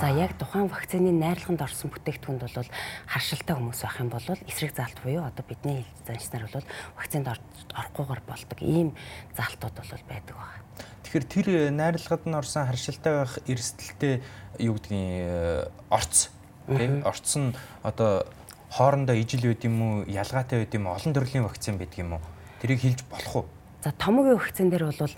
За 0.00 0.08
яг 0.08 0.32
тухайн 0.40 0.72
вакцины 0.72 1.12
найрлаганд 1.12 1.60
орсон 1.60 1.92
бүтээгдэхүүнд 1.92 2.42
бол 2.48 2.70
харшилтай 3.06 3.54
хүмүүс 3.60 3.80
байх 3.84 4.00
юм 4.00 4.08
бол 4.08 4.26
эсрэг 4.48 4.72
заалт 4.72 4.98
буюу 5.04 5.24
одоо 5.28 5.44
бидний 5.44 5.84
занчнаар 6.06 6.48
бол 6.48 6.66
вакцинд 6.96 7.28
орохгүйгээр 7.28 8.21
болдог. 8.26 8.58
Ийм 8.62 8.94
заалтууд 9.36 9.76
бол 9.76 10.04
байдаг 10.08 10.36
байна. 10.36 10.62
Тэгэхээр 11.02 11.26
тэр 11.28 11.48
найрлагад 11.70 12.24
нь 12.26 12.38
орсон 12.38 12.66
харшилтай 12.66 13.12
байх 13.12 13.38
эрсдэлтэй 13.46 14.22
юу 14.58 14.76
гэдгийг 14.78 15.70
орц 15.90 16.32
тий? 16.66 17.02
Орц 17.04 17.30
нь 17.36 17.54
одоо 17.82 18.26
хоорондоо 18.70 19.16
ижил 19.16 19.44
байд 19.44 19.64
юм 19.64 19.76
уу 19.82 19.94
ялгаатай 20.08 20.64
байд 20.64 20.72
юм 20.74 20.88
олон 20.88 21.12
төрлийн 21.12 21.44
вакцин 21.44 21.76
байдаг 21.76 21.98
юм 21.98 22.16
уу? 22.16 22.22
Тэрийг 22.60 22.80
хэлж 22.80 23.00
болох 23.10 23.36
уу? 23.36 23.46
За 23.84 23.92
томогийн 23.92 24.38
вакцин 24.38 24.70
дээр 24.70 24.88
бол 24.88 25.10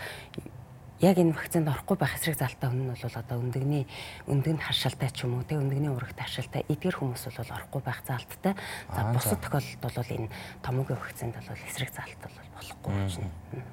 яг 1.01 1.19
энэ 1.19 1.35
вакцинд 1.35 1.67
орохгүй 1.69 1.97
байх 1.99 2.15
эсрэг 2.15 2.39
залтаа 2.39 2.71
өмнө 2.71 2.95
нь 2.95 3.03
бол 3.03 3.19
одоо 3.19 3.37
өндөгний 3.43 3.85
өндөгн 4.31 4.63
харшилтай 4.63 5.11
ч 5.11 5.27
юм 5.27 5.41
уу 5.41 5.47
те 5.49 5.59
өндөгний 5.59 5.91
урагт 5.91 6.15
харшилтай 6.15 6.63
эдгэр 6.71 6.95
хүмүүс 6.95 7.27
бол 7.35 7.51
орохгүй 7.51 7.83
байх 7.83 8.01
залттай. 8.07 8.55
За 8.95 9.03
бусад 9.11 9.41
тохиолдолд 9.43 9.83
бол 9.83 10.15
энэ 10.15 10.29
томоогийн 10.63 11.01
вакцинд 11.03 11.35
бол 11.35 11.67
эсрэг 11.67 11.91
залт 11.91 12.21
бол 12.23 12.37
болохгүй 12.55 12.93
гэж 12.95 13.15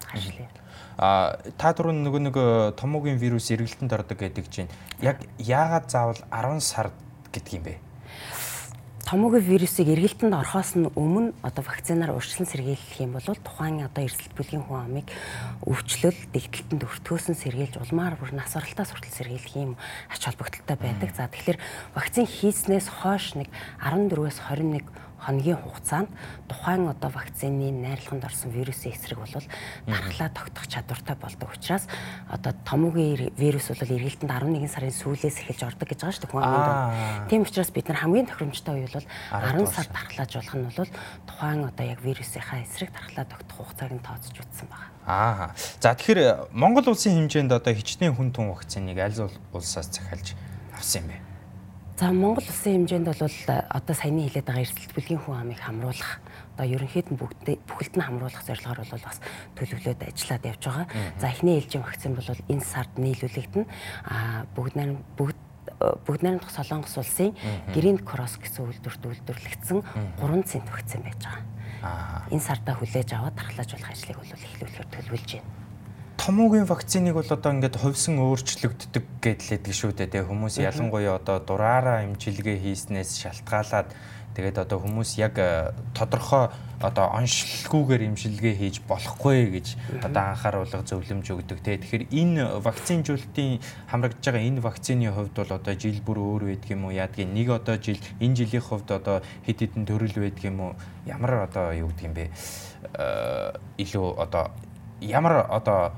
харшлаа. 0.09 0.49
А 0.97 1.37
та 1.61 1.73
түрүү 1.77 1.93
нөгөө 1.93 2.21
нэг 2.25 2.35
э, 2.37 2.73
томоогийн 2.73 3.21
вирус 3.21 3.53
эргэлтэнд 3.53 3.93
ордог 3.93 4.17
гэдэг 4.17 4.45
чинь 4.49 4.69
яг 5.01 5.21
яагаад 5.37 5.89
заавал 5.93 6.19
10 6.33 6.59
сар 6.61 6.89
гэдэг 7.29 7.53
юм 7.53 7.63
бэ? 7.69 7.77
Томоогийн 9.07 9.47
вирусыг 9.47 9.87
эргэлтэнд 9.89 10.33
орохоос 10.33 10.77
нь 10.77 10.91
өмнө 10.95 11.33
одоо 11.41 11.63
вакцинаар 11.65 12.13
урьдчилан 12.13 12.47
сэргийлэх 12.49 13.01
юм 13.01 13.17
бол 13.17 13.25
тухайн 13.25 13.85
одоо 13.85 14.05
эрсдэл 14.05 14.35
бүлгийн 14.37 14.63
хүн 14.67 14.79
амыг 14.85 15.07
өвчлөл 15.65 16.19
дэгдэлтэнд 16.33 16.85
өртгөөсөн 16.85 17.35
сэргийлж 17.35 17.81
улмаар 17.81 18.15
бүр 18.15 18.31
насваралтаа 18.37 18.85
суртал 18.85 19.11
сэргийлэх 19.11 19.55
юм 19.57 19.73
ач 20.07 20.21
холбогдолтой 20.21 20.77
байдаг. 20.77 21.09
За 21.17 21.27
тэгэхээр 21.27 21.59
вакцин 21.97 22.27
хийснээс 22.29 22.87
хойш 23.01 23.35
нэг 23.35 23.49
14-өөс 23.81 24.37
21 24.47 24.85
хоногийн 25.21 25.61
хугацаанд 25.61 26.09
тухайн 26.49 26.89
одоо 26.89 27.09
вакцины 27.13 27.69
найрлаганд 27.71 28.25
орсон 28.25 28.51
вирусын 28.51 28.91
эсрэг 28.91 29.21
бол 29.21 29.45
дархлаа 29.85 30.29
тогтох 30.33 30.65
чадвартай 30.67 31.15
болдог 31.15 31.49
учраас 31.53 31.85
одоо 32.27 32.53
томоогийн 32.65 33.29
вирус 33.37 33.69
бол 33.69 33.85
эргэлтэнд 33.85 34.31
11 34.33 34.67
сарын 34.67 34.91
сүүлээс 34.91 35.45
эхэлж 35.45 35.61
ордог 35.69 35.87
гэж 35.87 35.99
байгаа 36.01 36.15
шүү 36.17 36.23
дээ 36.25 36.31
хүн 36.33 36.43
амын 36.43 36.65
дунд. 36.65 37.29
Тийм 37.29 37.41
учраас 37.45 37.71
бид 37.71 37.87
нар 37.87 38.01
хамгийн 38.01 38.27
тохиромжтой 38.27 38.75
үе 38.81 38.89
бол 38.89 39.07
10 39.29 39.69
сар 39.69 39.87
дархлаажуулах 39.93 40.55
нь 40.57 40.65
бол 40.65 40.91
тухайн 41.29 41.61
одоо 41.69 41.85
яг 41.85 41.99
вирусынхаа 42.01 42.65
эсрэг 42.65 42.89
дархлаа 42.89 43.25
тогтох 43.29 43.57
хугацааг 43.61 43.91
нь 43.93 44.01
тооцож 44.01 44.35
үзсэн 44.41 44.67
байна. 44.67 44.89
Аа. 45.05 45.53
За 45.81 45.93
тэгэхээр 45.93 46.53
Монгол 46.53 46.89
улсын 46.89 47.17
хэмжээнд 47.17 47.51
одоо 47.53 47.73
хичнээн 47.73 48.13
хүн 48.17 48.33
тун 48.33 48.53
вакциныг 48.53 48.97
аль 48.97 49.17
улсаас 49.53 49.89
захиалж 49.89 50.33
авсан 50.73 51.05
юм 51.05 51.13
бэ? 51.13 51.30
За 52.01 52.09
Монгол 52.09 52.41
улсын 52.41 52.89
хэмжээнд 52.89 53.13
бол 53.13 53.21
одоо 53.21 53.93
саяны 53.93 54.25
хэлээд 54.25 54.49
байгаа 54.49 54.65
эрсдэлт 54.65 54.93
бүлгийн 54.97 55.21
хүн 55.21 55.37
амыг 55.37 55.61
хамруулах 55.61 56.17
одоо 56.57 56.65
ерөнхийд 56.65 57.13
нь 57.13 57.19
бүгд 57.21 57.61
бүхэлд 57.69 57.93
нь 57.93 58.01
хамруулах 58.01 58.41
зорилгоор 58.41 58.81
бол 58.81 59.05
бас 59.05 59.21
төлөвлөлөөд 59.53 60.09
ажиллаад 60.09 60.49
явж 60.49 60.63
байгаа. 60.65 60.87
За 61.21 61.29
эхний 61.29 61.61
ээлжийн 61.61 61.85
вакцин 61.85 62.17
бол 62.17 62.25
энэ 62.25 62.65
сард 62.65 62.97
нийлүүлэгдэнэ. 62.97 63.69
А 64.09 64.49
бүгд 64.57 64.73
найрам 64.81 64.97
бүгд 65.13 65.37
бүгд 66.09 66.21
найрамдах 66.25 66.49
Солонгос 66.49 66.97
улсын 66.97 67.37
Green 67.69 68.01
Cross 68.01 68.41
гэсэн 68.41 68.65
үйлдвэрт 68.65 69.05
үйлдвэрлэгдсэн 69.05 69.85
3 70.17 70.49
цент 70.49 70.73
вакцин 70.73 71.05
байж 71.05 71.21
байгаа. 71.21 72.25
Энэ 72.33 72.41
сартаа 72.41 72.81
хүлээж 72.81 73.13
аваад 73.13 73.37
дархлаажуулах 73.37 73.93
ажлыг 73.93 74.17
бол 74.17 74.33
эхлүүлэхээр 74.33 74.89
төлөвлөж 74.89 75.29
байна 75.37 75.60
томоогийн 76.21 76.69
вакциныг 76.69 77.17
бол 77.17 77.25
одоо 77.25 77.49
ингээд 77.49 77.81
хувьсан 77.81 78.21
өөрчлөгддөг 78.21 79.25
гэдэлэдэг 79.25 79.73
шүү 79.73 79.91
дээ. 79.97 80.21
Хүмүүс 80.29 80.61
ялангуяа 80.61 81.17
одоо 81.17 81.41
дураараа 81.41 82.05
имчилгээ 82.05 82.61
хийснээс 82.61 83.25
шалтгаалаад 83.25 83.89
тэгээд 84.37 84.61
одоо 84.61 84.77
хүмүүс 84.85 85.17
яг 85.17 85.41
э, 85.41 85.73
тодорхой 85.97 86.53
одоо 86.77 87.09
оншилгүйгээр 87.17 88.05
имшилгээ 88.13 88.53
хийж 88.53 88.85
болохгүй 88.85 89.49
гэж 89.49 89.67
одоо 90.05 90.37
анхааруулга 90.37 90.85
зөвлөмж 90.85 91.25
өгдөг 91.25 91.57
те. 91.65 91.81
Тэгэхээр 91.81 92.13
энэ 92.13 92.61
вакцинжуулалтын 92.69 93.57
хамрагдж 93.89 94.21
байгаа 94.21 94.45
энэ 94.45 94.61
вакцины 94.61 95.09
хувьд 95.09 95.33
бол 95.33 95.57
одоо 95.57 95.73
жил 95.73 95.97
бүр 96.05 96.21
өөр 96.21 96.43
байдаг 96.53 96.69
юм 96.69 96.85
уу? 96.85 96.93
Яадгийн 96.93 97.33
нэг 97.33 97.49
одоо 97.49 97.81
жил 97.81 97.97
энэ 98.21 98.45
жилийн 98.45 98.61
хувьд 98.61 98.93
одоо 98.93 99.25
хэд 99.41 99.57
хэдэн 99.57 99.89
төрөл 99.89 100.21
байдаг 100.21 100.45
юм 100.45 100.69
уу? 100.69 100.73
Ямар 101.09 101.49
одоо 101.49 101.73
юу 101.73 101.89
гэдэг 101.89 102.05
юм 102.05 102.13
бэ? 102.13 102.29
Э, 102.93 103.57
илүү 103.81 104.21
одоо 104.21 104.53
ямар 105.01 105.49
одоо 105.49 105.91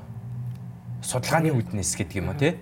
судалгааны 1.03 1.51
үүднээс 1.51 1.93
гэдэг 1.99 2.17
юм 2.23 2.31
уу 2.31 2.39
те. 2.39 2.57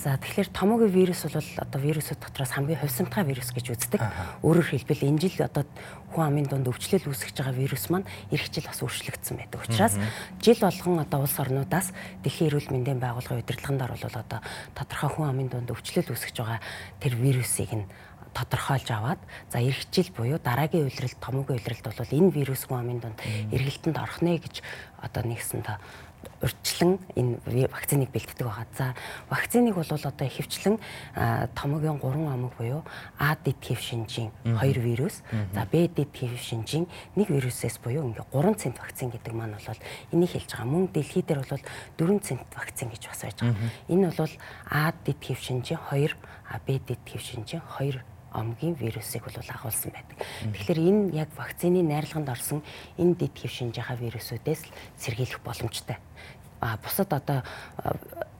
За 0.00 0.16
тэгэхээр 0.16 0.48
томоогийн 0.56 0.96
вирус 0.96 1.28
бол 1.28 1.44
одоо 1.60 1.80
вирусууд 1.80 2.24
дотроос 2.24 2.56
хамгийн 2.56 2.80
хувьсамтгай 2.80 3.20
вирус 3.20 3.52
гэж 3.52 3.66
үздэг. 3.76 4.00
Өөрөөр 4.40 4.72
хэлбэл 4.72 5.04
энэ 5.12 5.20
жил 5.20 5.44
одоо 5.44 5.68
хүн 6.16 6.24
амын 6.24 6.48
дунд 6.48 6.72
өвчлөл 6.72 7.04
үүсгэж 7.04 7.36
байгаа 7.36 7.52
вирус 7.52 7.92
маань 7.92 8.08
эх 8.32 8.48
жил 8.48 8.64
бас 8.64 8.80
өөрчлөгдсөн 8.80 9.36
байдаг. 9.36 9.60
Учраас 9.60 10.00
жил 10.40 10.56
болгон 10.56 11.04
одоо 11.04 11.20
улс 11.20 11.36
орнуудаас 11.36 11.92
дэлхийн 12.24 12.48
эрүүл 12.48 12.72
мэндийн 12.72 12.96
байгууллагын 12.96 13.44
удирдлаганд 13.44 13.84
орвол 13.84 14.04
одоо 14.08 14.40
тодорхой 14.72 15.10
хүн 15.12 15.28
амын 15.36 15.48
дунд 15.52 15.68
өвчлөл 15.68 16.08
үүсгэж 16.08 16.36
байгаа 16.40 16.64
тэр 16.96 17.14
вирусыг 17.20 17.68
нь 17.76 17.84
тодорхойлж 18.32 18.88
аваад 18.94 19.20
за 19.52 19.60
эх 19.60 19.84
жил 19.92 20.08
буюу 20.16 20.38
дараагийн 20.40 20.88
үйлрэлт 20.88 21.18
томоогийн 21.20 21.60
үйлрэлт 21.60 21.84
бол 21.84 22.16
энэ 22.16 22.30
вирус 22.30 22.64
хүн 22.64 22.80
амын 22.80 23.00
дунд 23.02 23.18
эргэлтэнд 23.52 23.98
орох 23.98 24.22
нэ 24.22 24.38
гэж 24.38 24.62
одоо 25.02 25.22
нэгсэн 25.26 25.60
та 25.66 25.82
урьдчилан 26.42 26.98
энэ 27.16 27.68
вакциныг 27.68 28.10
бэлддэг 28.10 28.46
байгаа. 28.46 28.66
За 28.76 28.94
вакциныг 29.28 29.74
бол 29.74 29.86
одоо 29.90 30.26
ихэвчлэн 30.26 30.78
томогийн 31.54 32.00
3 32.00 32.28
амаг 32.28 32.52
буюу 32.56 32.82
А 33.18 33.36
дид 33.44 33.56
хэв 33.60 33.80
шинжийн 33.80 34.30
2 34.44 34.80
вирус, 34.80 35.22
за 35.52 35.66
Б 35.70 35.88
дид 35.88 36.12
хэв 36.12 36.40
шинжийн 36.40 36.86
1 37.16 37.28
вирусээс 37.28 37.78
буюу 37.78 38.08
ингээ 38.08 38.24
3 38.32 38.54
цент 38.56 38.78
вакцин 38.78 39.10
гэдэг 39.10 39.32
маань 39.32 39.56
бол 39.56 39.80
энийг 40.12 40.30
хэлж 40.32 40.50
байгаа. 40.50 40.66
Мөн 40.66 40.88
дэлхий 40.92 41.22
дээр 41.22 41.44
бол 41.44 41.64
4 41.98 42.18
цент 42.20 42.46
вакцин 42.56 42.88
гэж 42.88 43.02
бас 43.08 43.20
байж 43.22 43.36
байгаа. 43.40 43.56
Энэ 43.88 44.10
бол 44.16 44.32
А 44.70 44.92
дид 45.04 45.20
хэв 45.20 45.38
шинжийн 45.40 45.80
2, 45.90 46.16
Б 46.66 46.68
дид 46.80 47.00
хэв 47.04 47.20
шинжийн 47.20 47.62
2 47.78 48.00
омгийн 48.32 48.74
вирусыг 48.74 49.24
бол 49.24 49.34
агуулсан 49.36 49.92
байдаг. 49.92 50.16
Тэгэхээр 50.54 50.80
энэ 50.80 51.02
яг 51.14 51.30
вакцины 51.36 51.82
найрлаганд 51.82 52.28
орсон 52.28 52.62
энэ 52.98 53.14
дэд 53.14 53.34
хэв 53.34 53.50
шинжийнхаа 53.50 53.96
вирусүүдээс 53.98 54.62
л 54.66 54.74
сэргийлэх 54.98 55.40
боломжтой. 55.42 55.98
А 56.60 56.76
бусад 56.76 57.08
одоо 57.12 57.40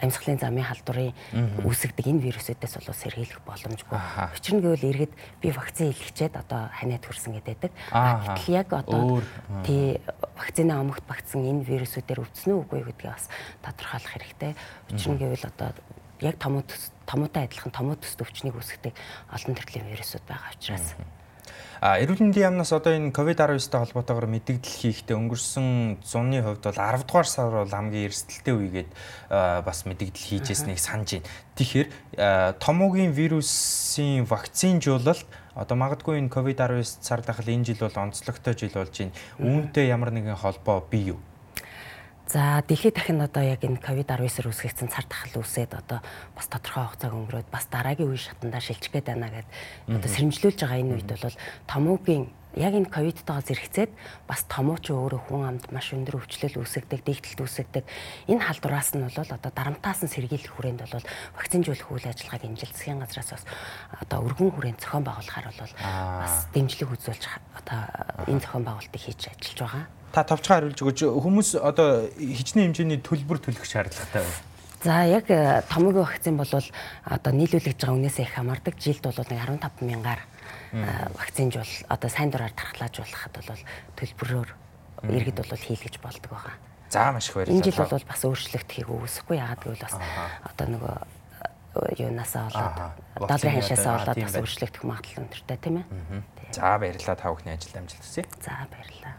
амьсгалын 0.00 0.36
замын 0.36 0.64
халдварын 0.68 1.16
үүсгдэг 1.64 2.04
энэ 2.04 2.24
вирусүүдээс 2.28 2.76
бол 2.76 2.92
сэргийлэх 2.92 3.40
боломжгүй. 3.48 3.96
Учир 4.36 4.54
нь 4.56 4.60
гэвэл 4.60 4.88
иргэд 4.92 5.12
би 5.40 5.48
вакцин 5.48 5.88
илгэчээд 5.88 6.36
одоо 6.36 6.68
ханиад 6.68 7.00
хүрсэн 7.00 7.40
гэдэг. 7.40 7.72
Гэтэл 7.72 8.52
яг 8.52 8.68
одоо 8.76 9.24
тий 9.64 10.04
вакцины 10.36 10.76
омогт 10.76 11.04
багтсан 11.08 11.48
энэ 11.48 11.64
вирусүүдээр 11.64 12.20
өвдсөн 12.20 12.52
үү 12.52 12.60
үгүй 12.68 12.80
гэдгийг 12.92 13.08
бас 13.08 13.32
тодорхойлох 13.64 14.12
хэрэгтэй. 14.12 14.52
Учир 14.92 15.10
нь 15.16 15.20
гэвэл 15.20 15.48
одоо 15.48 15.72
яг 16.20 16.36
томоо 16.36 16.60
томоотой 17.10 17.50
адилхан 17.50 17.74
томоо 17.74 17.98
төс 17.98 18.14
өвчнийг 18.14 18.54
үүсгдэг 18.54 18.94
олон 19.34 19.54
төрлийн 19.58 19.90
вирусууд 19.90 20.22
байгаа 20.30 20.54
учраас. 20.54 20.94
А 21.80 21.96
эрүүл 21.96 22.20
мэндийн 22.20 22.52
яамнаас 22.52 22.76
одоо 22.76 22.92
энэ 22.92 23.08
ковид-19-тэй 23.08 23.80
холбоотойгоор 23.80 24.28
мэдээлэл 24.28 24.68
хийхдээ 24.84 25.16
өнгөрсөн 25.16 26.04
зуны 26.04 26.44
хувьд 26.44 26.60
бол 26.68 26.76
10 26.76 27.08
дугаар 27.08 27.24
сар 27.24 27.48
бол 27.56 27.72
хамгийн 27.72 28.04
эрсдэлтэй 28.12 28.52
үегээд 28.52 28.90
бас 29.64 29.88
мэдээлэл 29.88 30.44
хийжсэнийг 30.44 30.76
санаж 30.76 31.24
байна. 31.24 31.28
Тэгэхээр 31.56 31.88
томоогийн 32.60 33.16
вирусын 33.16 34.28
вакцинжуулалт 34.28 35.24
одоо 35.56 35.76
магадгүй 35.80 36.20
энэ 36.20 36.28
ковид-19 36.28 36.84
цар 37.00 37.24
тахал 37.24 37.48
энэ 37.48 37.72
жил 37.72 37.80
бол 37.88 37.96
онцлогтой 37.96 38.52
жил 38.60 38.76
болж 38.76 38.92
байна. 38.92 39.16
Үүнтэй 39.40 39.88
ямар 39.88 40.12
нэгэн 40.12 40.36
холбоо 40.36 40.84
бий 40.84 41.16
юу? 41.16 41.20
За 42.30 42.62
дэлхийд 42.62 42.94
дахин 42.94 43.18
одоо 43.26 43.42
яг 43.42 43.66
энэ 43.66 43.82
ковид-19-ээр 43.82 44.54
үүсгэсэн 44.54 44.86
цар 44.86 45.02
тахал 45.10 45.42
үүсээд 45.42 45.74
одоо 45.74 45.98
бас 46.38 46.46
тодорхой 46.46 46.86
хугацааг 46.86 47.14
өнгөрөөд 47.18 47.48
бас 47.50 47.66
дараагийн 47.66 48.06
үе 48.06 48.22
шатандаа 48.22 48.62
шилжих 48.62 48.94
гээд 48.94 49.10
байна 49.10 49.34
гэд 49.34 49.48
одоо 49.98 50.10
сэрэмжлүүлж 50.14 50.58
байгаа 50.62 50.78
энэ 50.78 50.94
үед 50.94 51.10
бол 51.10 51.34
томоогийн 51.66 52.30
яг 52.54 52.74
энэ 52.78 52.86
ковидтойгоо 52.86 53.42
зэрэгцээд 53.42 53.90
бас 54.30 54.46
томооч 54.46 54.94
өөрөө 54.94 55.20
хүн 55.26 55.42
амд 55.42 55.74
маш 55.74 55.90
өндөр 55.90 56.22
өвчлөл 56.22 56.62
үүсгдэг, 56.62 57.02
дэгдэлт 57.02 57.42
үүсгдэг. 57.42 57.84
Энэ 58.30 58.46
халдвараас 58.46 58.94
нь 58.94 59.02
бол 59.10 59.18
одоо 59.18 59.50
дарамтаас 59.50 60.06
нь 60.06 60.14
сэргийлэх 60.14 60.54
хүрээнд 60.54 60.86
бол 60.86 61.02
вакцинжуулах 61.34 61.90
үйл 61.90 62.10
ажиллагааг 62.14 62.46
энэ 62.46 62.62
засгийн 62.62 63.02
газраас 63.02 63.30
бас 63.34 63.44
одоо 64.06 64.22
өргөн 64.22 64.54
хүрээнд 64.54 64.78
зохион 64.78 65.02
байгуулахаар 65.02 65.50
бол 65.50 65.74
бас 65.82 66.46
дэмжлэг 66.54 66.94
үзүүлж 66.94 67.24
одоо 67.58 67.80
энэ 68.30 68.42
зохион 68.42 68.62
байгуулалтыг 68.66 69.02
хийж 69.02 69.30
ажиллаж 69.30 69.58
байгаа. 69.58 69.86
Та 70.10 70.24
товчхон 70.26 70.70
хариулж 70.70 70.78
өгөөч. 70.82 71.00
Хүмүүс 71.06 71.48
одоо 71.62 72.10
хичнээн 72.18 72.74
хэмжээний 72.74 72.98
төлбөр 72.98 73.38
төлөх 73.38 73.62
шаардлагатай 73.62 74.26
байна. 74.26 74.38
За 74.80 75.04
яг 75.04 75.28
э, 75.28 75.62
томоогийн 75.68 76.08
вакцин 76.08 76.36
бол 76.40 76.48
одоо 76.50 77.32
нийлүүлэгдэж 77.36 77.78
байгаа 77.84 77.98
үнээсээ 78.00 78.26
их 78.26 78.34
хамаардаг. 78.34 78.74
Жилд 78.80 79.04
бол 79.04 79.28
нэг 79.28 79.38
15 79.38 79.86
мянгаар 79.86 80.22
вакцинжуул 81.14 81.72
одоо 81.88 82.10
сайн 82.10 82.30
дураар 82.30 82.54
тархлаажуулахад 82.56 83.34
бол 83.38 83.62
төлбөрөөр 84.00 84.50
иргэд 85.10 85.36
бол 85.36 85.52
хийлгэж 85.52 86.00
болдог 86.00 86.30
байгаа. 86.32 86.56
За 86.90 87.12
маш 87.12 87.28
их 87.28 87.34
баярлалаа. 87.36 87.60
Энэ 87.60 87.64
жил 87.70 87.86
бол 87.86 88.06
бас 88.08 88.22
өөрчлөгдөхийг 88.24 88.88
үүсэхгүй 88.88 89.36
яагаад 89.36 89.62
гэвэл 89.62 89.84
бас 89.84 89.94
одоо 90.48 90.66
нөгөө 90.74 90.96
юунасаа 92.00 92.50
болоод 92.50 93.30
дадрын 93.30 93.60
хашаасаа 93.60 93.94
болоод 94.00 94.18
бас 94.26 94.34
өөрчлөгдөх 94.42 94.82
магадлал 94.82 95.22
өндөртэй 95.22 95.58
тийм 95.60 95.76
ээ. 95.84 95.86
За 96.56 96.78
баярлалаа 96.82 97.16
та 97.20 97.30
бүхний 97.30 97.54
ажил 97.54 97.78
амжилт 97.78 98.02
хүсье. 98.02 98.24
За 98.42 98.66
баярлалаа. 98.72 99.14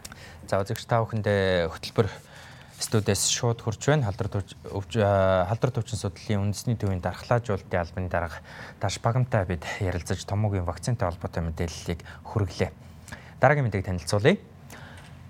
За 0.52 0.60
үзэгч 0.60 0.84
та 0.84 1.00
бүхэндээ 1.00 1.72
хөтөлбөр 1.72 2.12
студиэс 2.76 3.24
шууд 3.32 3.64
хурж 3.64 3.88
байна. 3.88 4.04
Халдар 4.04 4.28
халдар 4.28 5.70
төвчин 5.72 5.96
судлалын 5.96 6.52
үндэсний 6.52 6.76
төвийн 6.76 7.00
дархлаажуулалтын 7.00 7.80
албаны 7.80 8.12
дарга 8.12 8.44
Даш 8.76 9.00
Багамтай 9.00 9.48
бид 9.48 9.64
ярилцаж 9.80 10.20
томоогийн 10.28 10.68
вакцинтай 10.68 11.08
холбоотой 11.08 11.48
мэдээллийг 11.48 12.04
хүргэлээ. 12.28 12.68
Дараагийн 13.40 13.64
мэдээг 13.64 13.88
танилцуулъя. 13.96 14.36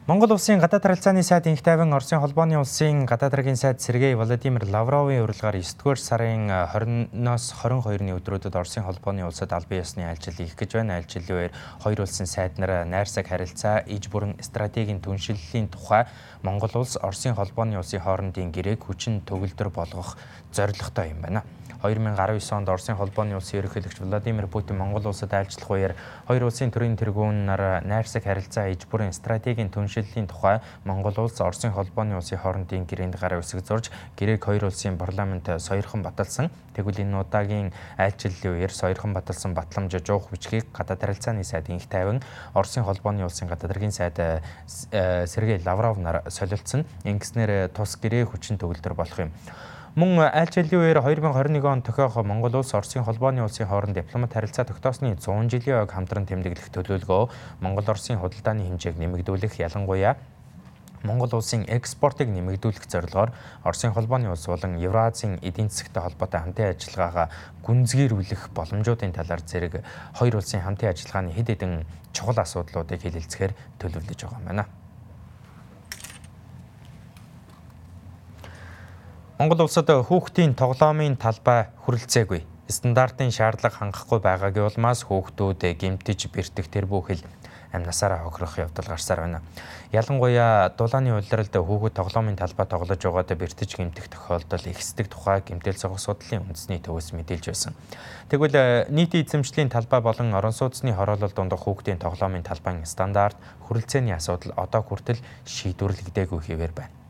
Монгол 0.02 0.32
улсын 0.34 0.58
гадаад 0.58 0.82
харилцааны 0.82 1.22
сайд 1.22 1.46
инх 1.46 1.62
тайван 1.62 1.94
Оросын 1.94 2.18
холбооны 2.18 2.58
улсын 2.58 3.06
гадаад 3.06 3.36
харгийн 3.38 3.54
сайд 3.54 3.80
Сергей 3.80 4.16
Владимир 4.16 4.66
Лавровын 4.66 5.22
урилгаар 5.22 5.54
9-р 5.54 5.94
сарын 5.96 6.50
20-ноос 6.50 7.54
22-ны 7.62 8.10
өдрүүдэд 8.18 8.50
Оросын 8.50 8.82
холбооны 8.82 9.22
улсад 9.22 9.54
албан 9.54 9.78
ёсны 9.78 10.02
айлчил 10.02 10.34
их 10.42 10.58
гэж 10.58 10.74
байна. 10.74 10.98
Айлчилын 10.98 11.30
үеэр 11.30 11.52
хоёр 11.86 12.02
улсын 12.02 12.26
сайд 12.26 12.58
нар 12.58 12.82
найрсаг 12.82 13.30
харилцаа, 13.30 13.86
иж 13.86 14.10
бүрэн 14.10 14.42
стратегийн 14.42 14.98
түншлэлийн 14.98 15.70
тухай 15.70 16.10
Монгол 16.42 16.82
улс 16.82 16.98
Оросын 16.98 17.38
холбооны 17.38 17.78
улсын 17.78 18.02
хоорондын 18.02 18.50
гэрээг 18.50 18.82
хүчин 18.82 19.22
төгөлдөр 19.22 19.70
болгох 19.70 20.18
зорилготой 20.50 21.14
юм 21.14 21.22
байна. 21.22 21.46
2019 21.82 22.54
онд 22.54 22.68
Оросын 22.68 22.96
холбооны 22.96 23.34
улсын 23.34 23.58
ерөнхийлөгч 23.58 23.98
Владимир 24.00 24.46
Путин 24.46 24.78
Монгол 24.78 25.10
улсад 25.10 25.34
айлчлах 25.34 25.70
үеэр 25.70 25.94
хоёр 26.28 26.46
улсын 26.46 26.70
төрийн 26.70 26.94
тэргүүн 26.94 27.42
нар 27.50 27.82
найрсаг 27.82 28.22
харилцаа 28.22 28.70
иж 28.70 28.86
бүрийн 28.86 29.10
стратегийн 29.10 29.70
түншлэлийн 29.74 30.30
тухай 30.30 30.62
Монгол 30.84 31.26
улс 31.26 31.40
Оросын 31.42 31.74
холбооны 31.74 32.14
улсын 32.14 32.38
хоорондын 32.38 32.86
гэрээнд 32.86 33.18
гараа 33.18 33.42
үсэг 33.42 33.66
зурж 33.66 33.90
гэрээг 34.14 34.46
хоёр 34.46 34.70
улсын 34.70 34.94
парламент 34.94 35.50
соёрхон 35.58 36.06
баталсан. 36.06 36.54
Тэгвэл 36.78 37.02
энэ 37.02 37.18
удаагийн 37.18 37.74
айлчлалын 37.98 38.62
үеэр 38.62 38.70
соёрхон 38.70 39.12
баталсан 39.12 39.50
батламж 39.52 39.98
жуух 40.06 40.30
бичгийг 40.30 40.70
гадаад 40.70 41.02
харилцааны 41.02 41.42
сайд 41.42 41.66
инх 41.68 41.90
тайван 41.90 42.22
Оросын 42.54 42.86
холбооны 42.86 43.26
улсын 43.26 43.50
гадаад 43.50 43.74
харгийн 43.74 43.92
сайд 43.92 44.16
э, 44.22 45.26
Сергей 45.26 45.58
Лавров 45.66 45.98
нар 45.98 46.22
солилцсон. 46.30 46.86
Ингэснээр 47.04 47.74
тус 47.74 47.98
гэрээ 47.98 48.30
хүчин 48.30 48.56
төгөлдөр 48.56 48.94
болох 48.94 49.18
юм. 49.18 49.32
Мөн 49.92 50.24
аль 50.24 50.48
жилийн 50.48 50.80
үеэр 50.80 51.04
2021 51.04 51.68
он 51.68 51.82
тохиох 51.84 52.16
Монгол 52.24 52.56
улс 52.56 52.72
Оросын 52.72 53.04
холбооны 53.04 53.44
улсын 53.44 53.68
хооронд 53.68 53.92
дипломат 53.92 54.32
харилцаа 54.32 54.64
тогтоосны 54.64 55.12
100 55.20 55.52
жилийн 55.52 55.84
ойг 55.84 55.92
хамтран 55.92 56.24
тэмдэглэх 56.24 56.72
төлөвлөгөө 56.72 57.28
Монгол 57.60 57.84
Оросын 57.84 58.16
худалдааны 58.16 58.64
хэмжээг 58.64 58.96
нэмэгдүүлэх 58.96 59.60
ялангуяа 59.60 60.16
Монгол 61.04 61.36
улсын 61.36 61.68
экспортыг 61.68 62.32
нэмэгдүүлэх 62.32 62.88
зорилгоор 62.88 63.36
Оросын 63.68 63.92
холбооны 63.92 64.32
улс 64.32 64.48
болон 64.48 64.80
Евразийн 64.80 65.36
эдийн 65.44 65.68
засагтай 65.68 66.08
холбоотой 66.08 66.40
хамтын 66.40 66.72
ажиллагаагаа 66.72 67.28
гүнзгийрүүлэх 67.60 68.48
боломжуудын 68.56 69.12
талаар 69.12 69.44
зэрэг 69.44 69.84
хоёр 70.16 70.40
улсын 70.40 70.64
хамтын 70.64 70.88
ажиллагааны 70.88 71.36
хэд 71.36 71.52
хэдэн 71.52 71.84
чухал 72.16 72.40
асуудлуудыг 72.40 73.04
хэлэлцэхээр 73.04 73.52
төлөвлөж 73.76 74.20
байгаа 74.24 74.40
юм 74.40 74.48
байна. 74.48 74.64
Монгол 79.42 79.66
улсад 79.66 79.90
хүүхдийн 79.90 80.54
тоглоомын 80.54 81.16
талбай 81.18 81.66
хүрэлцээгүй. 81.82 82.46
Стандартын 82.70 83.34
шаардлага 83.34 83.74
хангахгүй 83.74 84.22
байгаагийн 84.22 84.70
улмаас 84.70 85.02
хүүхдүүд 85.02 85.66
гэмтэж 85.82 86.30
бэртэх 86.30 86.70
тэр 86.70 86.86
бүхэл 86.86 87.26
амнасаараа 87.74 88.22
хохирох 88.22 88.70
явдал 88.70 88.86
гарсаар 88.86 89.26
байна. 89.26 89.42
Ялангуяа 89.90 90.70
дулааны 90.78 91.18
улиралд 91.18 91.58
хүүхэд 91.58 91.98
тоглоомын 91.98 92.38
талбай 92.38 92.70
тоглож 92.70 93.02
байгаад 93.02 93.34
бэртэж 93.34 93.70
гэмтэх 93.82 94.14
тохиолдол 94.14 94.62
ихсдэг 94.70 95.10
тухай 95.10 95.42
гэмтэл 95.42 95.74
зохих 95.74 95.98
судлалын 95.98 96.46
үндэсний 96.46 96.78
төвөөс 96.78 97.10
мэдээлж 97.10 97.50
байсан. 97.50 97.74
Тэгвэл 98.30 98.94
нийтийн 98.94 99.26
эзэмшлийн 99.26 99.74
талбай 99.74 99.98
болон 99.98 100.30
орон 100.38 100.54
сууцны 100.54 100.94
хороолол 100.94 101.34
дундах 101.34 101.66
хүүхдийн 101.66 101.98
тоглоомын 101.98 102.46
талбайн 102.46 102.86
стандарт 102.86 103.34
хүрэлцээний 103.66 104.14
асуудал 104.14 104.54
одоо 104.54 104.86
хүртэл 104.86 105.18
шийдвэрлэгдээгүй 105.50 106.46
хэвээр 106.46 106.74
байна. 106.78 107.01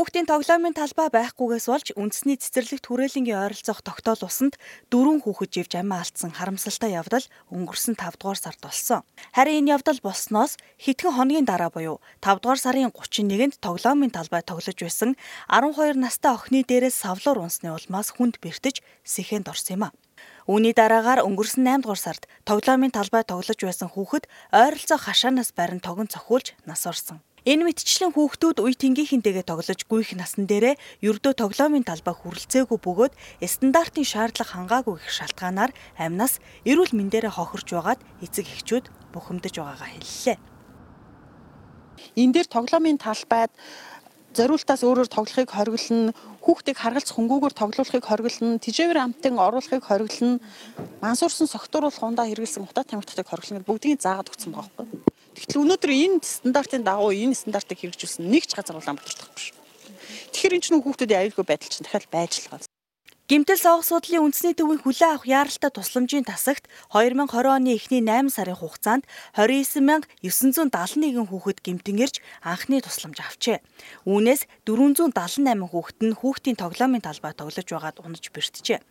Хүүхдийн 0.00 0.24
тоглоомын 0.24 0.72
талбай 0.72 1.12
байхгүйгээс 1.12 1.66
болж 1.68 1.88
үндэсний 1.92 2.40
цэцэрлэгт 2.40 2.88
хүрээлэнгийн 2.88 3.36
ойролцоох 3.36 3.84
тогтоол 3.84 4.24
усанд 4.24 4.56
дөрвөн 4.88 5.20
хүүхэд 5.20 5.52
живж 5.52 5.72
амиа 5.76 6.00
алдсан 6.00 6.32
харамсалтай 6.32 6.96
явдал 6.96 7.20
өнгөрсөн 7.52 8.00
5 8.00 8.16
дугаар 8.16 8.40
сард 8.40 8.64
болсон. 8.64 9.04
Харин 9.36 9.68
энэ 9.68 9.76
явдал 9.76 10.00
болсноос 10.00 10.56
хэдхэн 10.80 11.20
хоногийн 11.20 11.44
дараа 11.44 11.68
буюу 11.68 12.00
5 12.24 12.40
дугаар 12.40 12.56
сарын 12.64 12.88
31-нд 12.96 13.60
тоглоомын 13.60 14.08
талбай 14.08 14.40
тоглож 14.40 14.78
байсан 14.80 15.20
12 15.52 16.00
настай 16.00 16.32
охины 16.32 16.64
дээрээс 16.64 16.96
савлуур 16.96 17.44
унсны 17.44 17.68
улмаас 17.68 18.16
хүнд 18.16 18.40
бэртэж 18.40 18.80
сэхэнд 19.04 19.52
орсон 19.52 19.76
юм 19.76 19.84
а. 19.84 19.94
Үүний 20.48 20.72
дараагаар 20.72 21.28
өнгөрсөн 21.28 21.68
8 21.68 21.84
дугаар 21.84 22.00
сард 22.00 22.24
тоглоомын 22.48 22.96
талбай 22.96 23.20
тоглож 23.28 23.60
байсан 23.60 23.92
хүүхэд 23.92 24.24
ойролцоох 24.48 25.04
хашаанаас 25.04 25.52
барин 25.52 25.84
тогон 25.84 26.08
цохиулж 26.08 26.56
нас 26.64 26.88
орсон. 26.88 27.20
Энэ 27.48 27.72
мэтчлэн 27.72 28.12
хүүхдүүд 28.12 28.60
үе 28.60 28.76
тэнгийнхэнтэйгээ 28.76 29.48
тоглож 29.48 29.80
гүйх 29.88 30.12
насан 30.12 30.44
дээрээ 30.44 30.76
ердөө 31.00 31.32
тоглоомын 31.40 31.88
талбай 31.88 32.12
хүрэлцээгүй 32.12 32.78
бөгөөд 32.84 33.14
стандартын 33.40 34.04
шаардлага 34.04 34.52
хангаагүй 34.52 35.00
гэх 35.00 35.08
шалтгаанаар 35.08 35.72
амнаас 35.96 36.44
эрүүл 36.68 36.92
мэндээрээ 36.92 37.32
хохирч 37.32 37.68
байгаад 37.72 38.00
эцэг 38.20 38.44
эхчүүд 38.44 38.84
бухимдаж 39.16 39.54
байгаагаа 39.56 39.88
хэллээ. 39.88 40.38
Энэ 42.20 42.32
дээр 42.36 42.48
тоглоомын 42.52 43.00
талбайд 43.00 43.52
зориултаас 44.36 44.84
өөрөөр 44.86 45.08
тоглохыг 45.10 45.50
хориглоно, 45.50 46.12
хүүхдийг 46.44 46.76
харгалц 46.78 47.10
хөнгүүгээр 47.16 47.54
тоглуулахыг 47.56 48.04
хориглоно, 48.04 48.62
тижээвэр 48.62 49.02
амтын 49.02 49.34
оруулахыг 49.40 49.82
хориглоно, 49.82 50.38
мансуурсан 51.02 51.50
согтууруулах 51.50 52.04
ундаа 52.04 52.30
хэрэгэлсэн 52.30 52.62
утаа 52.62 52.86
тамхитыг 52.86 53.26
хориглоно 53.26 53.58
гэдээ 53.58 53.70
бүгдийг 53.70 53.98
заагаад 53.98 54.30
өгсөн 54.30 54.54
байгаа 54.54 54.70
байхгүй. 54.78 55.19
Тэгтэл 55.34 55.62
өнөөдөр 55.62 55.92
энэ 55.94 56.18
стандартын 56.26 56.82
дагуу 56.82 57.14
энэ 57.14 57.38
стандартыг 57.38 57.78
хэрэгжүүлсэн 57.78 58.26
нэг 58.26 58.50
ч 58.50 58.58
газар 58.58 58.78
Улаанбаатарт 58.78 59.20
байхгүй 59.22 59.42
шүү. 59.50 59.56
Тэгэхээр 60.34 60.54
энэ 60.58 60.64
ч 60.64 60.68
нөх 60.74 60.82
хүүхдүүдийн 60.82 61.20
аюулгүй 61.22 61.46
байдал 61.46 61.70
чинь 61.70 61.86
дахиад 61.86 62.06
байж 62.10 62.32
л 62.42 62.50
байгаа. 62.50 62.70
Гимтэл 63.30 63.62
сонгох 63.62 63.86
судлалын 63.86 64.26
үндэсний 64.26 64.58
төвийн 64.58 64.82
хүлээн 64.82 65.14
авах 65.14 65.22
яаралтай 65.22 65.70
тусламжийн 65.70 66.26
тасагт 66.26 66.66
2020 66.90 67.30
оны 67.46 67.78
эхний 67.78 68.02
8 68.02 68.26
сарын 68.26 68.58
хугацаанд 68.58 69.06
29971 69.38 71.30
хүүхэд 71.30 71.62
гимтэн 71.62 72.02
ирж 72.02 72.18
анхны 72.42 72.82
тусламж 72.82 73.22
авчээ. 73.22 73.62
Үүнээс 74.02 74.50
478 74.66 75.14
хүүхэд 75.62 75.98
нь 76.10 76.18
хүүхдийн 76.18 76.58
тоглоомын 76.58 77.06
талбай 77.06 77.30
тоглож 77.38 77.70
байгаад 77.70 78.02
унаж 78.02 78.24
бэртжээ. 78.34 78.82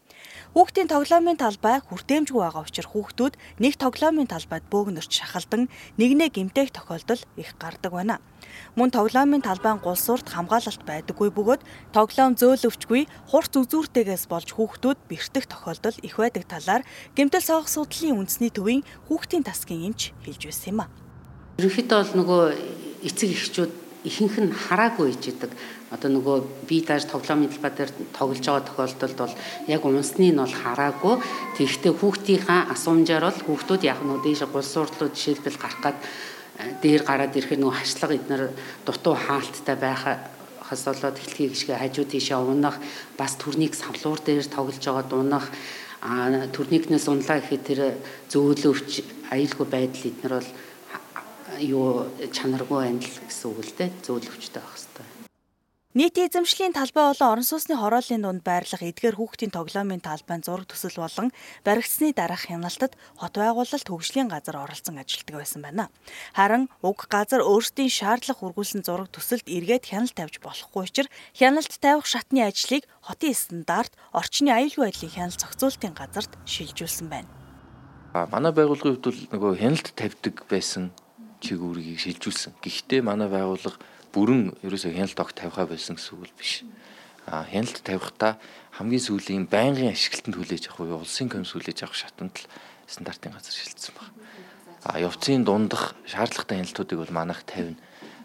Хүүхдийн 0.53 0.89
тоглоомын 0.89 1.38
талбай 1.38 1.77
хүртээмжгүй 1.77 2.41
байгаа 2.41 2.65
учраас 2.65 2.89
хүүхдүүд 2.89 3.34
нэг 3.62 3.73
тоглоомын 3.77 4.25
талбайд 4.25 4.65
бөөгнөрч 4.73 5.12
шахалдан 5.13 5.69
нэгнээ 6.01 6.29
гимтээх 6.34 6.73
тохиолдол 6.73 7.21
их 7.38 7.53
гардаг 7.62 7.93
байна. 7.93 8.17
Мөн 8.73 8.89
тоглоомын 8.89 9.45
талбайн 9.45 9.77
гулсуурт 9.77 10.25
хамгаалалт 10.25 10.82
байдаггүй 10.89 11.29
бөгөөд 11.29 11.62
тоглоом 11.93 12.34
зөөлөвчгүй 12.34 13.05
хурц 13.29 13.53
үзүүртэйгээс 13.62 14.25
болж 14.25 14.49
хүүхдүүд 14.58 14.99
бэртэх 15.05 15.45
тохиолдол 15.45 15.97
их 16.01 16.15
байдаг 16.17 16.43
талаар 16.49 16.82
гэмтэл 17.13 17.45
соох 17.45 17.67
судлалын 17.69 18.25
үндэсний 18.25 18.49
төвийн 18.49 18.82
хүүхдийн 19.05 19.45
тасгийн 19.45 19.93
эмч 19.93 20.17
хэлж 20.25 20.41
байсан 20.49 20.69
юм 20.73 20.79
а. 20.82 20.91
Ерөнхийдөө 21.62 21.97
бол 22.01 22.15
нөгөө 22.17 22.43
эцэг 23.05 23.29
эхчүүд 23.38 23.71
ихэнх 24.08 24.36
нь 24.39 24.55
хараагүй 24.55 25.12
ичдэг 25.12 25.51
одоо 25.89 26.10
нөгөө 26.13 26.38
би 26.69 26.82
daаж 26.86 27.10
тоглоомын 27.10 27.49
талбай 27.49 27.73
дээр 27.73 27.91
тоглож 28.13 28.45
байгаа 28.45 28.67
тохиолдолд 28.69 29.17
бол 29.17 29.36
яг 29.65 29.82
унсны 29.86 30.30
нь 30.30 30.38
бол 30.38 30.54
хараагүй. 30.54 31.15
Тэгэхдээ 31.58 31.93
хүүхдийнхаа 31.97 32.69
асуумжаар 32.69 33.25
бол 33.25 33.41
хүүхдүүд 33.49 33.82
яг 33.89 33.99
нөгөө 34.06 34.21
дээш 34.21 34.45
гулсууртлууд 34.54 35.17
жишээлбэл 35.17 35.58
гарах 35.58 35.82
гад 35.82 35.97
э, 36.62 36.78
дээр 36.86 37.02
гараад 37.02 37.34
ирэхээр 37.34 37.62
нөгөө 37.65 37.78
хашлага 37.82 38.17
эднэр 38.21 38.43
дутуу 38.86 39.15
хаалттай 39.17 39.78
байхаас 39.82 40.84
болоод 40.86 41.17
эхлэхийг 41.17 41.58
шиг 41.58 41.73
хажуу 41.73 42.06
тийшээ 42.06 42.38
унах 42.38 42.78
бас 43.17 43.34
төрнийг 43.41 43.73
савлуур 43.73 44.21
дээр 44.21 44.45
тоглож 44.45 44.78
байгаа 44.78 45.06
дунах 45.10 45.49
а 46.06 46.47
төрникнээс 46.54 47.10
унлаа 47.10 47.41
гэхэд 47.41 47.63
тэр 47.65 47.82
зөөлөвч 48.30 49.04
аюулгүй 49.34 49.67
байдал 49.67 50.06
эднэр 50.06 50.34
бол 50.38 50.49
юу 51.60 52.08
чанаргүй 52.32 52.78
байна 52.78 53.04
л 53.04 53.19
гэсэн 53.28 53.47
үг 53.52 53.60
л 53.65 53.73
дээ 53.75 53.89
зөөлөвчтэй 54.06 54.62
байх 54.63 54.78
хэрэгтэй. 54.78 55.18
Нийтийн 55.97 56.30
эзэмшлийн 56.30 56.78
талбай 56.78 57.10
болон 57.10 57.41
орон 57.41 57.47
сууцны 57.49 57.73
хорооллын 57.73 58.21
дунд 58.21 58.45
байрлах 58.45 58.86
эдгээр 58.86 59.17
хүүхдийн 59.17 59.49
тоглоомын 59.49 60.06
талбайн 60.06 60.45
зураг 60.45 60.69
төсөл 60.69 61.02
болон 61.02 61.34
баригдсны 61.65 62.13
дараах 62.13 62.45
хяналтад 62.45 62.93
хот 63.17 63.34
байгуулалт 63.34 63.89
хөгжлийн 63.89 64.30
газар 64.30 64.62
оролцсон 64.62 65.02
ажилтдаг 65.02 65.41
байсан 65.41 65.65
байна. 65.65 65.89
Харин 66.38 66.69
уг 66.86 67.10
газар 67.10 67.41
өөрсдийн 67.41 67.89
шаардлага 67.89 68.38
хүргүүлсэн 68.38 68.86
зураг 68.86 69.10
төсөлд 69.10 69.49
эргээд 69.49 69.89
хяналт 69.89 70.13
тавьж 70.13 70.38
болохгүй 70.45 70.86
учраас 70.86 71.10
хяналт 71.34 71.73
тавих 71.82 72.06
шатны 72.06 72.45
ажлыг 72.45 72.86
хотын 73.02 73.34
стандарт 73.34 73.97
орчны 74.13 74.54
аюулгүй 74.54 74.93
байдлын 74.93 75.10
хяналт 75.10 75.41
зохицуулалтын 75.41 75.97
газарт 75.97 76.38
шилжүүлсэн 76.45 77.10
байна. 77.10 77.34
Манай 78.13 78.54
байгууллагын 78.54 78.93
хувьд 78.93 79.10
бол 79.10 79.21
нөгөө 79.34 79.52
хяналт 79.58 79.89
тавьдаг 79.97 80.45
байсан 80.45 80.93
чигүүрийг 81.41 81.97
шилжүүлсэн. 81.97 82.62
Гэхдээ 82.62 83.02
манай 83.02 83.25
байгууллага 83.25 83.82
бүрэн 84.13 84.57
ерөөсөө 84.65 84.91
хяналт 84.95 85.19
огт 85.19 85.35
тавихаа 85.37 85.65
байсан 85.69 85.95
гэсэн 85.95 86.17
үг 86.17 86.33
биш. 86.37 86.65
А 87.29 87.45
хяналт 87.45 87.81
тавихтаа 87.85 88.41
хамгийн 88.73 89.03
сүүлийн 89.05 89.45
байнгын 89.45 89.93
ашиглалтанд 89.93 90.37
хүлээж 90.37 90.73
авах 90.73 90.81
уу 90.81 91.03
улсын 91.05 91.29
комисс 91.29 91.53
хүлээж 91.53 91.85
авах 91.85 91.97
шатанд 91.97 92.33
л 92.33 92.45
стандартын 92.89 93.33
газар 93.33 93.53
шилжсэн 93.53 93.93
байна. 93.93 94.13
А 94.83 94.99
явцын 94.99 95.45
дундах 95.45 95.93
шаардлагатай 96.09 96.57
хяналтуудыг 96.63 96.97
бол 96.99 97.13
манайх 97.13 97.43
тавина. 97.45 97.77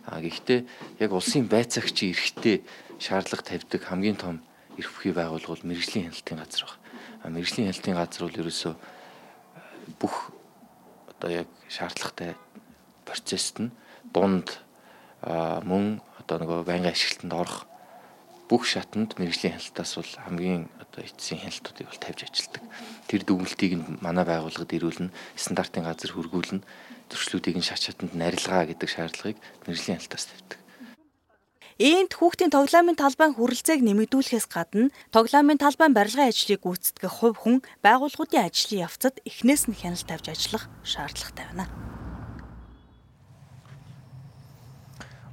А 0.06 0.20
гэхдээ 0.20 0.64
яг 1.04 1.10
улсын 1.12 1.48
байцаагчийн 1.50 2.16
эрхтэй 2.16 2.64
шаардлага 2.98 3.44
тавьдаг 3.44 3.82
хамгийн 3.84 4.16
том 4.16 4.40
эрх 4.78 4.90
бүхий 4.94 5.12
байгууллага 5.12 5.52
бол 5.52 5.68
мэрэгжлийн 5.68 6.08
хяналтын 6.08 6.38
газар 6.38 6.64
байна. 6.64 6.80
А 7.22 7.26
мэрэгжлийн 7.28 7.68
хяналтын 7.68 7.96
газар 7.98 8.22
бол 8.24 8.40
ерөөсөө 8.40 8.74
бүх 10.00 10.14
одоо 11.12 11.30
яг 11.44 11.48
шаардлагатай 11.68 12.36
процессд 13.04 13.60
нь 13.60 13.74
дунд 14.14 14.60
мөн 15.24 16.00
одоо 16.20 16.36
нөгөө 16.40 16.68
байнгын 16.68 16.92
ашиглалтанд 16.92 17.34
орох 17.34 17.58
бүх 18.48 18.68
шатанд 18.68 19.16
мэрэгжлийн 19.16 19.56
хяналтаас 19.56 19.92
бол 19.96 20.12
хамгийн 20.24 20.62
одоо 20.76 21.00
эцсийн 21.00 21.40
хяналтуудыг 21.40 21.88
бол 21.88 22.02
тавьж 22.04 22.20
ажилтдаг. 22.28 22.62
Тэр 23.08 23.22
дүгнэлтийг 23.24 23.72
нь 23.80 23.84
манай 24.04 24.24
байгууллагад 24.28 24.76
ирүүлнэ, 24.76 25.14
стандартын 25.32 25.88
газар 25.88 26.12
хөргүүлнэ, 26.12 26.60
зөрчлүүдийг 27.08 27.56
нь 27.56 27.64
шат 27.64 27.80
шатанд 27.80 28.12
нарилгаа 28.12 28.68
гэдэг 28.68 28.88
шаардлагыг 28.88 29.38
мэрэгжлийн 29.64 29.96
хяналтаас 29.96 30.28
тавьдаг. 30.28 30.60
Иймд 31.74 32.14
хүүхдийн 32.14 32.54
тоглоомын 32.54 32.94
талбайн 32.94 33.34
хүрэлцээг 33.34 33.82
нэмэгдүүлэхээс 33.82 34.46
гадна 34.46 34.94
тоглоомын 35.10 35.58
талбайн 35.58 35.90
барилгын 35.90 36.30
ажлыг 36.30 36.62
гүйцэтгэх 36.62 37.10
хувь 37.18 37.34
хүн 37.42 37.56
байгууллагуудын 37.82 38.46
ажлын 38.46 38.86
явцад 38.86 39.18
эхнээс 39.26 39.66
нь 39.66 39.74
хяналт 39.74 40.06
тавьж 40.06 40.30
ажиллах 40.30 40.70
шаардлагатай 40.86 41.50
байна. 41.50 41.66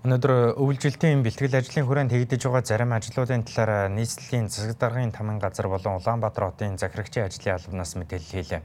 Өнөөдөр 0.01 0.57
өвлжилтийн 0.57 1.21
бэлтгэл 1.21 1.61
ажлын 1.61 1.85
хүрээнд 1.85 2.09
хийгдэж 2.09 2.49
байгаа 2.49 2.65
зарим 2.65 2.89
ажлуудын 2.97 3.45
талаар 3.45 3.85
нийслэлийн 3.93 4.49
засаг 4.49 4.73
даргын 4.81 5.13
таман 5.13 5.37
газар 5.37 5.69
болон 5.69 6.01
Улаанбаатар 6.01 6.49
хотын 6.49 6.81
захирагчийн 6.81 7.29
ажлын 7.29 7.53
албанаас 7.53 7.93
мэдээлэл 7.93 8.33
хийлээ. 8.33 8.61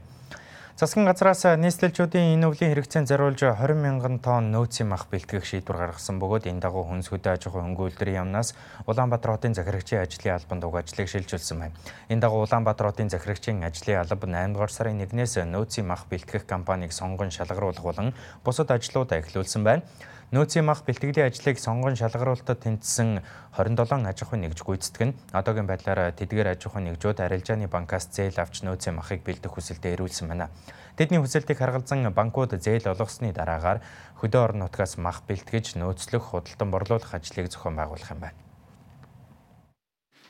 Засгийн 0.81 1.05
газраас 1.05 1.45
нийслэлчүүдийн 1.45 2.41
энэ 2.41 2.49
өвлийн 2.49 2.73
хэрэгцээнд 2.73 3.09
зориулж 3.13 3.41
20 3.53 3.53
мянган 3.77 4.17
тонн 4.17 4.49
нөөцийн 4.49 4.89
мах 4.89 5.05
бэлтгэх 5.13 5.45
шийдвэр 5.45 5.77
гаргасан 5.77 6.17
бөгөөд 6.17 6.49
энэ 6.49 6.61
дагуу 6.65 6.89
хүнс 6.89 7.13
хөдөө 7.13 7.33
аж 7.37 7.45
ахуй 7.45 7.61
хөнгөлөлтийн 7.61 8.17
яамнаас 8.17 8.57
Улаанбаатар 8.89 9.37
хотын 9.37 9.53
захирагчийн 9.53 10.01
ажлын 10.01 10.41
албанд 10.41 10.65
уг 10.65 10.73
ажлыг 10.81 11.05
шилжүүлсэн 11.05 11.57
байна. 11.61 11.77
Энэ 12.09 12.21
дагуу 12.25 12.49
Улаанбаатар 12.49 12.89
хотын 12.89 13.13
захирагчийн 13.13 13.61
ажлын 13.61 14.01
алба 14.01 14.25
8 14.25 14.53
дугаар 14.53 14.73
сарын 14.73 15.01
1-ээс 15.05 15.45
нөөцийн 15.49 15.85
мах 15.85 16.09
бэлтгэх 16.09 16.49
компанийг 16.49 16.93
сонгон 16.93 17.29
шалгаруулах 17.29 17.81
болон 17.81 18.13
бусад 18.45 18.69
ажлуудаа 18.69 19.21
эхлүүлсэн 19.21 19.61
байна. 19.65 19.85
Нөөцийн 20.27 20.67
мах 20.67 20.83
бэлтгэлийн 20.83 21.31
ажлыг 21.31 21.55
сонгон 21.55 21.95
шалгаруулалтад 21.95 22.59
тэнцсэн 22.59 23.23
27 23.55 24.11
аж 24.11 24.19
ахуйн 24.27 24.43
нэгж 24.43 24.59
гүйцэтгэн 24.59 25.15
одоогийн 25.31 25.71
байдлаар 25.71 26.11
тэдгээр 26.11 26.51
аж 26.51 26.67
ахуйн 26.67 26.91
нэгжүүд 26.91 27.23
арилжааны 27.23 27.71
банкаас 27.71 28.11
зээл 28.11 28.35
авч 28.35 28.67
нөөцийн 28.67 28.99
махыг 28.99 29.23
бэлдэх 29.23 29.55
хүсэлтэд 29.55 29.95
ирүүлсэн 29.95 30.27
байна. 30.27 30.51
Тэдний 30.99 31.23
хүсэлтийг 31.23 31.63
харгалзан 31.63 32.11
банкуд 32.11 32.59
зээл 32.59 32.91
олгосны 32.91 33.31
дараагаар 33.31 33.79
хөдөө 34.19 34.41
орон 34.43 34.67
нутгаас 34.67 34.99
мах 34.99 35.23
бэлтгэж 35.23 35.79
нөөцлөх 35.79 36.35
худалдан 36.35 36.75
борлуулах 36.75 37.15
ажлыг 37.15 37.47
зохион 37.47 37.79
байгуулах 37.79 38.11
юм 38.11 38.19
байна. 38.19 38.39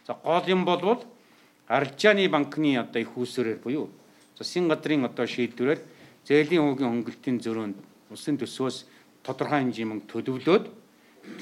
За 0.06 0.14
гол 0.14 0.46
юм 0.46 0.62
болвол 0.62 1.02
арилжааны 1.66 2.30
банкны 2.30 2.78
одоо 2.78 3.02
их 3.02 3.18
үүсвэрээр 3.18 3.66
буюу 3.66 3.90
засгийн 4.38 4.70
газрын 4.70 5.10
одоо 5.10 5.26
шийдвэрээр 5.26 5.82
зээлийн 6.22 6.62
хуугийн 6.62 7.02
хөнгөлтийн 7.02 7.42
зөрөөнд 7.42 7.78
улсын 8.14 8.38
төсвөөс 8.38 8.97
тодорхой 9.28 9.60
хэмжээ 9.60 9.88
мөнгө 9.88 10.08
төлөвлөөд 10.08 10.66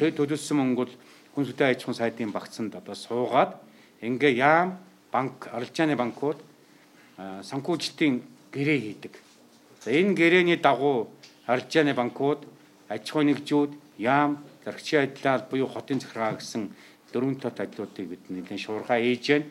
тэр 0.02 0.10
төлөвлөсөн 0.17 0.58
мөнгө 0.58 0.82
бол 0.82 0.93
хүн 1.38 1.45
сүдэ 1.45 1.69
аж 1.69 1.86
ахуйн 1.86 2.00
сайдын 2.02 2.34
багцанд 2.34 2.74
одоо 2.74 2.98
суугаад 2.98 3.62
ингээ 4.02 4.41
яам 4.41 4.82
банк 5.13 5.48
арилжааны 5.54 5.95
банкуд 5.95 6.41
санхүүжилтийн 7.17 8.26
гэрээ 8.52 8.80
хийдэг. 8.82 9.13
За 9.86 9.93
энэ 9.93 10.17
гэрээний 10.17 10.58
дагуу 10.58 11.13
арилжааны 11.45 11.93
банкуд 11.93 12.41
аж 12.89 13.06
ахуйн 13.06 13.30
нэгжүүд 13.30 13.71
яам 14.02 14.41
заргчийн 14.65 15.06
адилал 15.06 15.45
буюу 15.50 15.69
хотын 15.69 16.02
захиргаа 16.02 16.36
гэсэн 16.41 16.74
дөрвөн 17.13 17.38
тот 17.38 17.60
ажлуудыг 17.60 18.06
бид 18.10 18.24
нэлээд 18.30 18.60
шуурхаа 18.60 19.00
ээж 19.00 19.24
байна. 19.30 19.45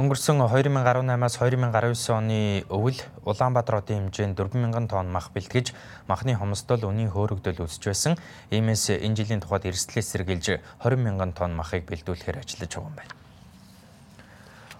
Өнгөрсөн 0.00 0.38
2018-аас 0.40 1.34
2019 1.36 2.14
оны 2.14 2.64
өвөл 2.72 2.96
Улаанбаатар 3.28 3.84
хотын 3.84 4.08
хэмжээнд 4.08 4.38
4000 4.40 4.88
тонн 4.88 5.12
мах 5.12 5.28
бэлтгэж 5.34 5.76
махны 6.08 6.32
хомсдол 6.40 6.88
үнийн 6.88 7.12
хөөрөгдөл 7.12 7.60
үүсэж 7.68 7.84
байсан. 7.84 8.16
Иймээс 8.48 8.96
энэ 8.96 9.16
жилийн 9.20 9.44
тухайд 9.44 9.68
эрсдлээс 9.68 10.08
сэргийлж 10.16 10.56
20000 10.80 11.36
тонн 11.36 11.52
махыг 11.52 11.84
бэлдүүлэхээр 11.84 12.40
ажиллаж 12.40 12.72
байгаа 12.72 12.88
юм 12.88 12.96
байна. 12.96 13.12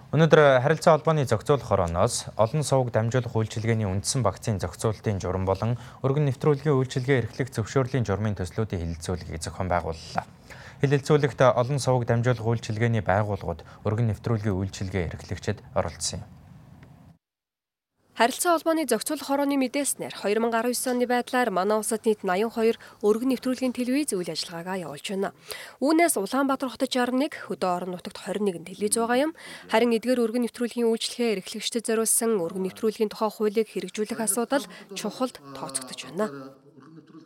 Өнөөдөр 0.09 0.41
харилцаа 0.65 0.97
холбооны 0.97 1.29
зохицуулах 1.29 1.69
хорооноос 1.69 2.33
олон 2.41 2.65
сувг 2.65 2.89
дамжуулах 2.89 3.37
үйлчилгээний 3.37 3.85
үндсэн 3.85 4.25
багцын 4.25 4.57
зохицуулалтын 4.57 5.21
журам 5.21 5.45
болон 5.45 5.77
өргөн 6.01 6.33
нэвтрүүлгийн 6.33 6.73
үйлчилгээ 6.73 7.29
эрхлэх 7.29 7.53
зөвшөөрлийн 7.53 8.09
журмын 8.09 8.33
төслүүдийн 8.41 8.97
хэлэлцүүлгийг 8.97 9.37
зохион 9.37 9.69
байгууллаа. 9.69 10.25
Хэлэлцүүлэгт 10.81 11.41
олон 11.61 11.77
сувг 11.77 12.09
дамжуулах 12.09 12.41
үйлчилгээний 12.41 13.05
байгууллагууд 13.05 13.61
өргөн 13.85 14.09
нэвтрүүлгийн 14.17 14.57
үйлчилгээ 14.57 15.13
эрхлэгчид 15.13 15.61
оролцсон 15.77 16.25
юм. 16.25 16.41
Харилцаа 18.17 18.53
холбооны 18.57 18.89
зохицуулах 18.89 19.29
хорооны 19.29 19.61
мэдээснээр 19.61 20.13
2019 20.13 20.93
оны 20.93 21.05
байдлаар 21.05 21.49
манай 21.53 21.77
улсад 21.77 22.01
нийт 22.05 22.25
82 22.25 22.77
өргөн 23.01 23.29
нэвтрүүлгийн 23.33 23.77
телевиз 23.77 24.13
үйл 24.17 24.29
ажиллагаагаа 24.29 24.83
явуулж 24.89 25.05
байна. 25.09 25.33
Үүнээс 25.81 26.17
Улаанбаатар 26.21 26.69
хотод 26.69 26.89
61, 26.89 27.49
хөдөө 27.49 27.71
орон 27.71 27.97
нутагт 27.97 28.21
21 28.21 28.65
телевиз 28.65 28.97
байгаа 28.97 29.17
юм. 29.25 29.37
Харин 29.73 29.97
эдгээр 29.97 30.21
өргөн 30.21 30.43
нэвтрүүлгийн 30.49 30.89
үйлчлэгээ 30.89 31.33
эрхлэгчдэд 31.41 31.87
зориулсан 31.89 32.37
өргөн 32.37 32.65
нэвтрүүлгийн 32.69 33.09
тухай 33.09 33.29
хуулийг 33.33 33.73
хэрэгжүүлэх 33.73 34.21
асуудал 34.21 34.69
чухалд 34.93 35.41
тооцогдож 35.57 35.99
байна. 36.05 36.60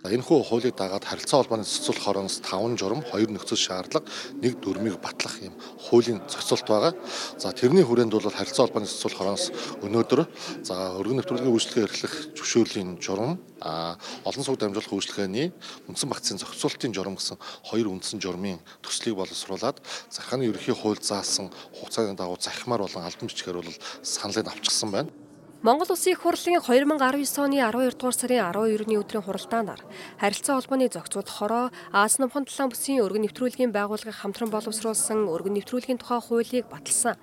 Энэхүү 0.06 0.44
хуулийг 0.46 0.76
дагаад 0.78 1.06
харилцаа 1.06 1.42
холбооны 1.42 1.66
зохицуулах 1.66 2.04
хороноос 2.06 2.38
5 2.46 2.78
журам, 2.78 3.02
2 3.10 3.34
нөхцөл 3.34 3.58
шаардлага, 3.58 4.06
1 4.42 4.62
дүрмийг 4.62 5.02
батлах 5.02 5.42
юм 5.42 5.58
хуулийн 5.90 6.22
зохицуулт 6.30 6.68
байгаа. 6.68 6.94
За 7.38 7.52
тэрний 7.52 7.82
хүрээнд 7.82 8.14
бол 8.14 8.30
харилцаа 8.30 8.70
холбооны 8.70 8.86
зохицуулах 8.86 9.18
хороноос 9.18 9.46
өнөөдөр 9.82 10.22
за 10.62 10.76
өргөн 11.02 11.26
нэвтрүүлгийн 11.26 11.54
үйлчлэгээ 11.54 11.86
эрхлэх 11.90 12.14
зөвшөөрлийн 12.38 13.02
журам, 13.02 13.42
а 13.66 13.98
олон 14.30 14.44
сууг 14.46 14.62
дамжуулах 14.62 14.94
үйлчлэгээний 14.94 15.50
үндсэн 15.90 16.10
багцын 16.10 16.38
зохицуултын 16.38 16.94
журам 16.94 17.18
гэсэн 17.18 17.42
хоёр 17.66 17.90
үндсэн 17.90 18.22
журмын 18.22 18.62
төслийг 18.86 19.18
боловсруулад 19.18 19.82
захааны 20.14 20.46
ерөнхий 20.52 20.76
хууль 20.76 21.02
заасан 21.02 21.50
хугацааны 21.74 22.14
дагуу 22.14 22.38
захимаар 22.38 22.86
болон 22.86 23.08
албан 23.08 23.30
бичгээр 23.32 23.58
бол 23.64 23.80
саналыг 24.04 24.48
авчихсан 24.54 24.92
байна. 24.92 25.25
Монгол 25.64 25.88
Улсын 25.90 26.14
их 26.14 26.22
хурлын 26.22 26.60
2019 26.60 27.40
оны 27.40 27.58
12 27.64 27.96
дугаар 27.96 28.14
сарын 28.14 28.52
12-ны 28.52 29.00
өдрийн 29.00 29.24
хуралдаанаар 29.24 29.82
харилцаа 30.20 30.60
холбооны 30.60 30.90
зохицуулах 30.92 31.32
хороо 31.32 31.66
Аз 31.92 32.20
намхан 32.20 32.46
талаан 32.46 32.70
бүсийн 32.70 33.00
өргөн 33.00 33.24
нэвтрүүлгийн 33.26 33.72
байгууллагыг 33.72 34.20
хамтран 34.20 34.52
боловсруулсан 34.52 35.26
өргөн 35.32 35.56
нэвтрүүлгийн 35.58 35.98
тухай 35.98 36.20
хуулийг 36.20 36.68
баталсан. 36.68 37.16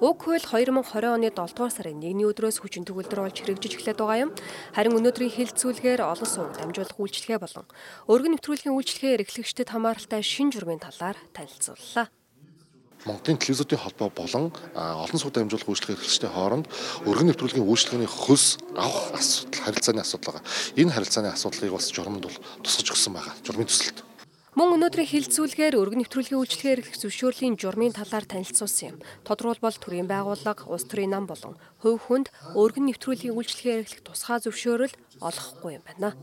Уг 0.00 0.16
хууль 0.22 0.40
2020 0.40 0.70
оны 1.10 1.28
7 1.28 1.34
дугаар 1.34 1.74
сарын 1.74 1.98
1-ний 1.98 2.30
өдрөөс 2.30 2.62
хүчин 2.62 2.86
төгөлдөр 2.86 3.26
болж 3.26 3.36
хэрэгжиж 3.42 3.72
эхлэх 3.74 3.98
байгаа 3.98 4.28
юм. 4.28 4.34
Харин 4.72 4.96
өнөөдрийн 4.96 5.34
хэлэлцүүлгээр 5.34 6.00
олон 6.00 6.30
сууг 6.30 6.56
дамжуулах 6.56 6.94
үйлчлэгээ 6.94 7.42
болон 7.42 7.66
өргөн 8.06 8.32
нэвтрүүлгийн 8.38 8.76
үйлчлэгээ 8.76 9.16
эрхлэгчдэд 9.18 9.72
хамааралтай 9.74 10.22
шин 10.22 10.54
журмын 10.54 10.78
талаар 10.78 11.18
танилцууллаа. 11.34 12.19
Монголын 13.08 13.40
телевизүүдийн 13.40 13.80
холбоо 13.80 14.10
болон 14.12 14.52
олон 14.76 15.18
сууг 15.20 15.32
дамжуулах 15.32 15.68
үйлчлэгээ 15.72 15.96
эрхлэгчдийн 15.96 16.34
хооронд 16.36 16.66
өргөн 17.08 17.32
нэвтрүүлгийн 17.32 17.64
үйлчлэгээний 17.64 18.10
хөлс 18.10 18.60
авах 18.76 19.16
асуудал 19.16 19.64
харилцааны 19.64 20.04
асуудал 20.04 20.36
байгаа. 20.36 20.44
Энэ 20.76 20.92
харилцааны 20.92 21.32
асуудлыг 21.32 21.72
бас 21.72 21.88
журманд 21.88 22.28
бол 22.28 22.38
тусгаж 22.60 22.88
өгсөн 22.92 23.16
байгаа. 23.16 23.34
Журмын 23.40 23.68
төсөлд. 23.72 24.04
Мөн 24.50 24.82
өнөөдрийн 24.82 25.08
хилцүүлгээр 25.14 25.78
өргөн 25.78 26.02
нэвтрүүлгийн 26.04 26.42
үйлчлэгээ 26.42 26.74
эрхлэх 26.74 26.98
зөвшөөрлийн 26.98 27.54
журмын 27.54 27.94
талаар 27.94 28.26
танилцуулсан 28.26 28.92
юм. 28.92 28.96
Тодорхойлбол 29.22 29.78
төрийн 29.78 30.10
байгууллага, 30.10 30.66
улс 30.66 30.90
төрийн 30.90 31.14
нам 31.14 31.30
болон 31.30 31.54
хувь 31.78 32.02
хүнд 32.02 32.34
өргөн 32.58 32.90
нэвтрүүлгийн 32.90 33.32
үйлчлэгээ 33.38 33.78
эрхлэх 33.78 34.02
тусгай 34.04 34.42
зөвшөөрөл 34.42 34.94
олохгүй 35.22 35.78
юм 35.78 35.84
байна. 35.86 36.18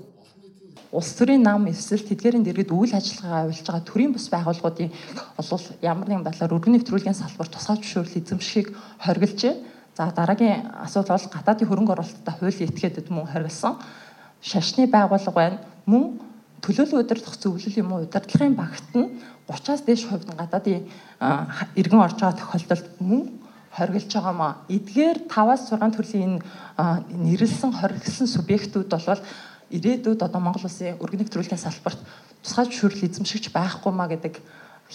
Улс 0.91 1.12
төрийн 1.19 1.43
нам 1.43 1.67
эсвэл 1.67 2.04
тэдгээрийн 2.08 2.43
дэргэд 2.47 2.71
үйл 2.71 2.95
ажиллагаа 2.95 3.43
авилж 3.47 3.60
байгаа 3.67 3.84
төрийн 3.84 4.13
бус 4.15 4.30
байгууллагуудын 4.32 4.91
бол 5.36 5.65
ямар 5.84 6.08
нэгэн 6.08 6.23
байдлаар 6.23 6.56
өргөн 6.56 6.73
нэвтрүүлгийн 6.80 7.17
салбар 7.17 7.47
тусгай 7.52 7.76
зөвшөөрөл 7.76 8.19
эзэмшихийг 8.23 8.67
хоригложээ. 9.04 9.56
За 9.97 10.12
дараагийн 10.15 10.71
асуудал 10.80 11.19
бол 11.19 11.34
гадаадын 11.36 11.67
хөрөнгө 11.67 11.93
оруулалтад 11.93 12.39
хууль 12.39 12.63
этгээд 12.63 13.10
мөн 13.12 13.28
хориглосон 13.28 13.76
шашны 14.39 14.88
байгууллага 14.88 15.36
байна. 15.36 15.60
Мөн 15.86 16.23
төлөөлөл 16.63 17.04
удирдах 17.04 17.36
зөвлөл 17.36 17.80
юм 17.82 17.91
уу 17.91 18.08
удирдлагын 18.08 18.56
багт 18.56 18.91
нь 18.95 19.12
30-аас 19.52 19.84
дээш 19.84 20.08
хувь 20.08 20.23
нь 20.23 20.39
гадаадын 20.39 20.88
иргэн 21.76 22.00
орж 22.00 22.15
байгаа 22.15 22.39
тохиолдолд 22.39 22.88
мөн 23.04 23.23
хоригдж 23.76 24.12
байгаа 24.13 24.34
маа. 24.34 24.54
Эдгээр 24.69 25.28
5-аас 25.30 25.69
6 25.69 25.95
төрлийн 25.95 26.39
энэ 26.78 27.04
нэрлсэн 27.12 27.71
хоригдсан 27.76 28.28
субъектүүд 28.28 28.89
бол 28.89 29.21
ирээдүйд 29.71 30.21
одоо 30.23 30.39
Монгол 30.41 30.67
улсын 30.67 30.99
өргөн 31.01 31.27
нэвтрүүлгийн 31.27 31.60
салбарт 31.60 31.99
тусгай 32.43 32.65
зөвшөөрөл 32.67 33.08
эзэмшигч 33.08 33.51
байхгүй 33.51 33.91
маа 33.91 34.08
гэдэг 34.08 34.39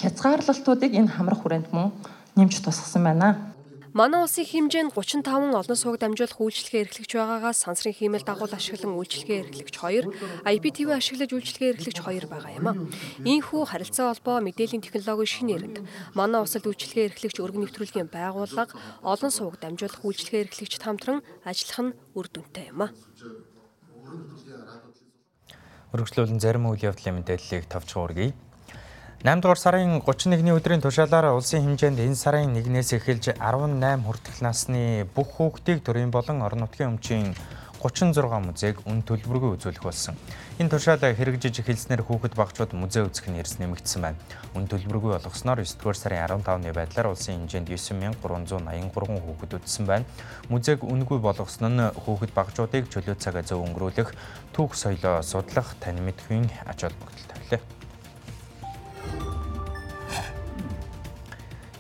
хязгаарлалтуудыг 0.01 0.93
энэ 0.97 1.13
хамрах 1.13 1.45
хүрээнд 1.45 1.69
мөн 1.73 1.93
нэмж 2.37 2.65
тусгасан 2.65 3.05
байна. 3.05 3.53
Манай 3.93 4.25
улсын 4.25 4.49
хэмжээнд 4.49 4.97
35 4.97 5.53
олон 5.53 5.77
сууг 5.77 6.01
дамжуулах 6.01 6.41
үйлчлэгээ 6.41 6.81
эрхлэгч 6.89 7.13
байгаагаас 7.13 7.61
сансрын 7.61 7.93
хиймэл 7.93 8.25
дагуул 8.25 8.49
ашиглан 8.49 8.97
үйлчлэгээ 8.97 9.53
эрхлэгч 9.53 9.77
2, 9.77 10.09
IPTV 10.49 10.89
ашиглаж 10.97 11.29
үйлчлэгээ 11.29 11.73
эрхлэгч 11.77 11.99
2 12.01 12.25
байгаа 12.25 12.57
юм. 12.57 12.89
Ийхүү 13.21 13.69
харилцаа 13.69 14.17
холбоо 14.17 14.41
мэдээллийн 14.41 14.81
технологийн 14.81 15.29
шинэ 15.29 15.53
эрэнд 15.61 15.79
манай 16.17 16.41
улсад 16.41 16.65
үйлчлэгээ 16.65 17.13
эрхлэгч 17.13 17.37
өргөн 17.45 17.69
нэвтрүүлгийн 17.69 18.09
байгууллага 18.09 18.73
олон 19.05 19.29
сууг 19.29 19.61
дамжуулах 19.61 20.01
үйлчлэгээ 20.01 20.49
эрхлэгчд 20.49 20.81
хамтран 20.89 21.21
ажиллах 21.45 21.93
нь 21.93 21.97
үр 22.17 22.33
дүнтэй 22.33 22.73
юм. 22.73 22.89
Өргөжлүүлэн 25.93 26.41
зарим 26.41 26.67
үйл 26.73 26.89
явдлын 26.89 27.21
мэдээллийг 27.21 27.69
товчхон 27.69 28.05
үргэе. 28.09 28.33
8 29.23 29.39
дугаар 29.39 29.61
сарын 29.61 30.01
31-ний 30.03 30.51
өдрийн 30.57 30.83
тушаалаар 30.83 31.37
улсын 31.37 31.63
хэмжээнд 31.63 32.01
энэ 32.01 32.19
сарын 32.19 32.57
1-ээс 32.59 32.97
эхэлж 32.99 33.37
18 33.39 34.03
хүртэлх 34.03 34.41
насны 34.43 35.07
бүх 35.15 35.39
хүүхдийг 35.39 35.85
төрийн 35.87 36.11
болон 36.11 36.43
орон 36.43 36.67
нутгийн 36.67 36.99
өмчийн 36.99 37.37
36 37.83 38.39
музейг 38.47 38.79
үн 38.87 39.03
төлбөргүй 39.03 39.59
үзүүлэх 39.59 39.83
болсон. 39.83 40.15
Энэ 40.63 40.71
тушаал 40.71 41.03
хэрэгжиж 41.03 41.67
эхэлснээр 41.67 42.07
хүүхэд 42.07 42.39
багчууд 42.39 42.79
музей 42.79 43.03
үзэх 43.03 43.27
нь 43.27 43.43
эрс 43.43 43.59
нэмэгдсэн 43.59 43.99
байна. 43.99 44.23
Үн 44.55 44.71
төлбөргүй 44.71 45.19
болгосноор 45.19 45.67
9 45.67 45.83
дугаар 45.83 45.99
сарын 45.99 46.31
15-ны 46.31 46.71
байдлаар 46.71 47.11
улсын 47.11 47.43
хэмжээнд 47.43 47.75
9383 47.75 49.19
хүүхэд 49.19 49.59
үзсэн 49.59 49.85
байна. 49.91 50.07
Музейг 50.47 50.87
үнгүй 50.87 51.19
болгосон 51.19 51.75
нь 51.75 51.91
хүүхэд 52.07 52.31
багчуудыг 52.39 52.87
чөлөө 52.87 53.19
цагаа 53.19 53.43
зөв 53.43 53.67
өнгөрүүлэх, 53.67 54.15
түүх 54.55 54.79
соёлоо 54.79 55.27
судлах, 55.27 55.75
тань 55.83 55.99
мэдхийн 56.07 56.47
ач 56.71 56.87
холбогдолтой 56.87 57.51
байлаа. 57.51 57.82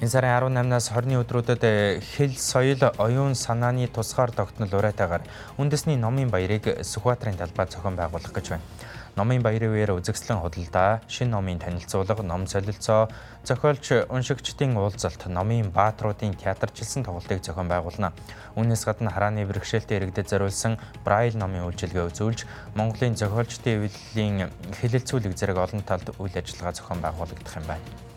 Энэ 0.02 0.10
сарын 0.10 0.34
18-наас 0.34 0.88
20-ны 0.90 1.14
өдрүүдэд 1.22 1.62
хэл, 2.02 2.34
соёл, 2.34 2.82
оюун 2.98 3.36
санааны 3.38 3.86
тусгаар 3.86 4.34
тогтнол 4.34 4.66
уриатаагаар 4.74 5.22
үндэсний 5.62 5.94
номын 5.94 6.26
баярыг 6.26 6.82
Сүхбаатарын 6.82 7.38
талбай 7.38 7.70
зохион 7.70 7.94
байгуулах 7.94 8.34
гэж 8.34 8.50
байна. 8.50 8.66
Номын 9.14 9.46
баярын 9.46 9.70
үеэр 9.70 9.94
үзэгслэн 9.94 10.42
худалдаа, 10.42 11.06
шин 11.06 11.30
номын 11.30 11.62
танилцуулга, 11.62 12.18
ном 12.26 12.50
солилцоо, 12.50 13.14
зохиолч, 13.46 14.10
уншигчдын 14.10 14.74
уулзалт, 14.74 15.30
номын 15.30 15.70
баатруудын 15.70 16.34
театрчилсан 16.34 17.06
тоглолтыг 17.06 17.38
зохион 17.38 17.70
байгуулна. 17.70 18.10
Үүнээс 18.58 18.82
гадна 18.82 19.14
харааны 19.14 19.46
бэрхшээлтэй 19.46 20.02
иргэдэд 20.02 20.34
зориулсан 20.34 20.82
Брайл 21.06 21.38
номын 21.38 21.70
үйлчилгээ 21.70 22.10
үзүүлж, 22.10 22.42
Монголын 22.74 23.14
зохиолчдын 23.14 23.86
эвлэлийн 23.86 24.50
хэлэлцүүлэг 24.82 25.38
зэрэг 25.38 25.62
олон 25.62 25.86
талд 25.86 26.10
үйл 26.18 26.34
ажиллагаа 26.34 26.74
зохион 26.74 26.98
байгуулагдах 26.98 27.54
юм 27.54 27.70
байна. 27.70 28.11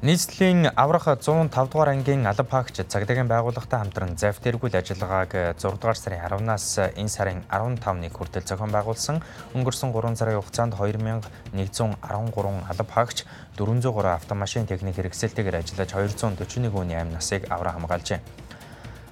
Нийслэлийн 0.00 0.72
аврах 0.80 1.04
105 1.04 1.52
дугаар 1.68 1.92
ангийн 1.92 2.24
алба 2.24 2.48
хаагч 2.48 2.80
цагдаагийн 2.88 3.28
байгууллагатай 3.28 3.84
хамтран 3.84 4.16
завт 4.16 4.40
эргүүл 4.48 4.72
ажиллагааг 4.80 5.60
6 5.60 5.76
дугаар 5.76 5.98
сарын 6.00 6.24
10-наас 6.24 6.96
энэ 6.96 7.12
сарын 7.12 7.44
15-ныг 7.52 8.16
хүртэл 8.16 8.48
зохион 8.48 8.72
байгуулсан. 8.72 9.20
Өнгөрсөн 9.52 9.92
3 9.92 10.16
сарын 10.16 10.40
хугацаанд 10.40 10.72
2113 10.80 12.00
алба 12.00 12.92
хаагч 12.96 13.28
403 13.60 14.16
автомашин 14.16 14.64
техник 14.64 14.96
хэрэгсэлтэйгээр 14.96 15.60
ажиллаж 15.60 15.92
241 15.92 16.72
хүний 16.72 16.96
амь 16.96 17.12
насыг 17.12 17.44
авраа 17.52 17.76
хамгаалжээ. 17.76 18.49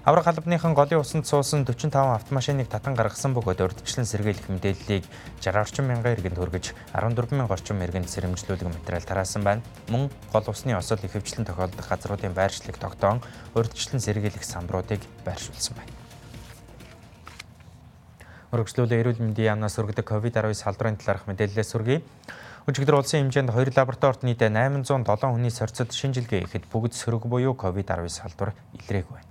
Аврах 0.08 0.26
албаныхан 0.26 0.72
голын 0.72 1.02
усанд 1.04 1.26
суусан 1.28 1.66
45 1.66 1.92
автомашиныг 2.16 2.68
татан 2.72 2.94
гаргасан 2.96 3.36
бөгөөд 3.36 3.60
урдчлан 3.60 4.08
сэргийлэх 4.08 4.48
мэдээллийг 4.48 5.04
60 5.44 5.60
орчим 5.60 5.84
мянган 5.84 6.16
иргэнд 6.16 6.40
хүргэж 6.40 6.72
14 6.96 7.36
мянга 7.36 7.52
орчим 7.52 7.76
иргэнд 7.84 8.08
сэрэмжлүүлэх 8.08 8.72
материал 8.72 9.04
тараасан 9.04 9.44
байна. 9.44 9.60
Мөн 9.92 10.08
гол 10.32 10.48
усны 10.48 10.72
осол 10.72 10.96
ихэвчлэн 11.04 11.44
тохиолдох 11.44 11.92
газруудын 11.92 12.32
байршлыг 12.32 12.80
тогтоон 12.80 13.20
урдчлан 13.52 14.00
сэргийлэх 14.00 14.48
самбаруудыг 14.48 15.04
байршуулсан 15.28 15.76
байна. 15.76 15.92
Өргөжлүүлээ 18.56 19.00
эрүүл 19.04 19.20
мэндийн 19.20 19.60
яамнаас 19.60 19.76
өргөдөг 19.76 20.08
COVID-19 20.08 20.56
салбарын 20.56 20.96
талаарх 20.96 21.28
мэдээлэлээс 21.28 21.76
хүргэе. 21.76 22.00
Өчигдөр 22.64 22.96
улсын 22.96 23.28
хэмжээнд 23.28 23.52
хоёр 23.52 23.68
лабораторид 23.76 24.24
нийт 24.24 24.40
807 24.40 25.04
хүний 25.04 25.52
сорцод 25.52 25.92
шинжилгээ 25.92 26.48
ихэд 26.48 26.64
бүгд 26.72 26.96
сөрөг 26.96 27.28
буюу 27.28 27.52
COVID-19 27.52 28.08
салбар 28.08 28.56
илрээгүй 28.72 29.12
байна. 29.12 29.27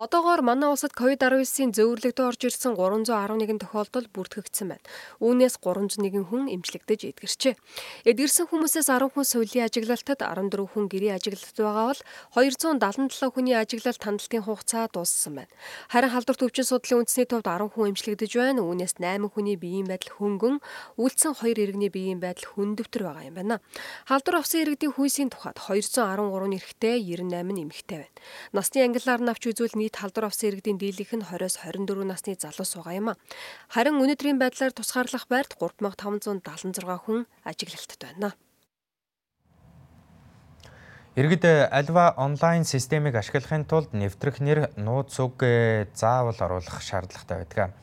Одоогоор 0.00 0.40
манай 0.40 0.72
улсад 0.72 0.96
COVID-19-ийн 0.96 1.76
зөвөрлөгтөд 1.76 2.24
орж 2.24 2.40
ирсэн 2.48 2.72
311 2.72 3.60
тохиолдол 3.60 4.08
бүртгэгдсэн 4.08 4.72
байна. 4.72 4.86
Үүнээс 5.20 5.60
301 5.60 6.24
хүн 6.24 6.48
эмчлэгдэж 6.56 7.12
эдгэрчээ. 7.12 7.60
Эдгэрсэн 8.08 8.48
хүмүүсээс 8.48 8.88
10 8.88 9.12
хүн 9.12 9.28
сувилийн 9.28 9.68
ажиглалтад, 9.68 10.24
14 10.24 10.56
хүн 10.72 10.88
гэрийн 10.88 11.20
ажиглалтад 11.20 11.52
байгаа 11.52 11.92
бол 11.92 12.00
277 12.32 13.28
хүний 13.28 13.52
ажиглалт 13.52 14.00
хандлтын 14.00 14.40
хугацаа 14.48 14.88
дууссан 14.88 15.44
байна. 15.44 15.52
Харин 15.92 16.12
халдварт 16.16 16.48
өвчин 16.48 16.64
судлалын 16.64 17.04
үндэсний 17.04 17.28
төвд 17.28 17.44
10 17.44 17.68
хүн 17.76 17.92
эмчлэгдэж 17.92 18.32
байна. 18.40 18.64
Үүнээс 18.64 18.96
8 18.96 19.28
хүний 19.28 19.60
биеийн 19.60 19.84
байдал 19.84 20.16
хөнгөн, 20.16 20.64
үлдсэн 20.96 21.36
2 21.36 21.60
иргэний 21.60 21.92
биеийн 21.92 22.24
байдал 22.24 22.48
хүндөвтөр 22.56 23.04
байгаа 23.04 23.28
юм 23.28 23.36
байна. 23.36 23.60
Халдвар 24.08 24.40
авсан 24.40 24.64
иргэдийн 24.64 24.96
хүйсийн 24.96 25.28
тухайд 25.28 25.60
213 25.60 26.56
эрэгтэй, 26.56 26.96
98 27.04 27.68
эмэгтэй 27.68 27.98
байна. 28.00 28.16
Насны 28.56 28.80
ангиллаар 28.80 29.20
навч 29.20 29.44
үзвэл 29.44 29.89
нийт 29.90 29.98
халдвар 29.98 30.30
авсан 30.30 30.54
иргэдийн 30.54 30.78
дийлэнх 30.78 31.12
нь 31.18 31.26
20-с 31.26 31.66
24 31.66 32.06
насны 32.06 32.38
залуу 32.38 32.62
суугаа 32.62 32.94
юм 32.94 33.08
а. 33.10 33.18
Харин 33.68 33.98
өнөөдрийн 33.98 34.38
байдлаар 34.38 34.70
тусгаарлах 34.70 35.26
байрт 35.26 35.58
3576 35.58 36.78
хүн 37.02 37.26
ажиглалтад 37.42 37.98
байна. 37.98 38.30
Иргэд 41.18 41.44
альва 41.74 42.14
онлайн 42.16 42.64
системийг 42.64 43.18
ашиглахын 43.18 43.66
тулд 43.66 43.90
нэвтрэх 43.90 44.38
нэр 44.38 44.70
нууц 44.78 45.18
үг 45.18 45.42
заавал 45.98 46.38
оруулах 46.38 46.78
шаардлагатай 46.78 47.42
байдаг. 47.42 47.74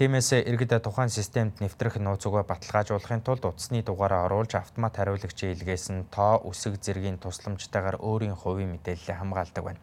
Тиймээс 0.00 0.32
иргэд 0.48 0.80
тухайн 0.80 1.12
системд 1.12 1.60
нэвтрэх 1.60 2.00
нууц 2.00 2.24
үгээ 2.24 2.48
баталгаажуулахын 2.48 3.20
тулд 3.20 3.44
утасны 3.44 3.84
дугаараа 3.84 4.26
оруулж 4.26 4.56
автомат 4.56 4.96
хариулагчийн 4.96 5.54
илгээс 5.54 5.86
нь 5.92 6.08
тоо 6.10 6.40
үсэг 6.48 6.80
зэргийн 6.80 7.20
тусламжтайгаар 7.20 8.00
өөрийн 8.00 8.34
хувийн 8.34 8.74
мэдээллээ 8.74 9.16
хамгаалдаг 9.20 9.64
байна. 9.64 9.82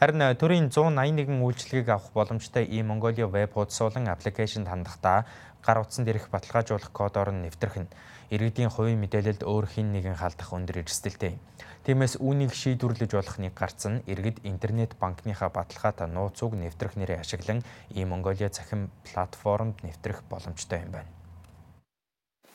Харин 0.00 0.22
э, 0.24 0.32
төрийн 0.32 0.70
181 0.72 1.44
үйлчилгээг 1.44 1.88
авах 1.92 2.08
боломжтой 2.16 2.64
e-Mongolia 2.64 3.28
веб 3.28 3.52
хуудасуулан 3.52 4.08
аппликейшнд 4.08 4.64
хандахдаа 4.64 5.28
гар 5.60 5.84
утсанд 5.84 6.08
ирэх 6.08 6.32
баталгаажуулах 6.32 6.88
кодоор 6.88 7.36
нь 7.36 7.44
нэвтрэх 7.44 7.84
нь 7.84 7.92
иргэдийн 8.32 8.72
хувийн 8.72 8.96
мэдээлэлд 8.96 9.44
өөр 9.44 9.66
хин 9.68 9.92
нэгэн 9.92 10.16
халдах 10.16 10.56
өндөр 10.56 10.88
эрсдэлтэй. 10.88 11.36
Тиймээс 11.84 12.16
үүнийг 12.16 12.56
шийдвэрлэж 12.56 13.12
болох 13.12 13.36
нэг 13.44 13.52
гарц 13.52 13.92
нь 13.92 14.00
иргэд 14.08 14.40
интернет 14.48 14.96
банкныхаа 14.96 15.52
баталгаатай 15.52 16.08
нууц 16.08 16.40
уг 16.40 16.56
нэвтрэх 16.56 16.96
нэрийг 16.96 17.20
ашиглан 17.20 17.60
e-Mongolia 17.92 18.48
захин 18.48 18.88
платформд 19.04 19.84
нэвтрэх 19.84 20.24
боломжтой 20.32 20.80
юм 20.80 20.96
байна. 20.96 21.19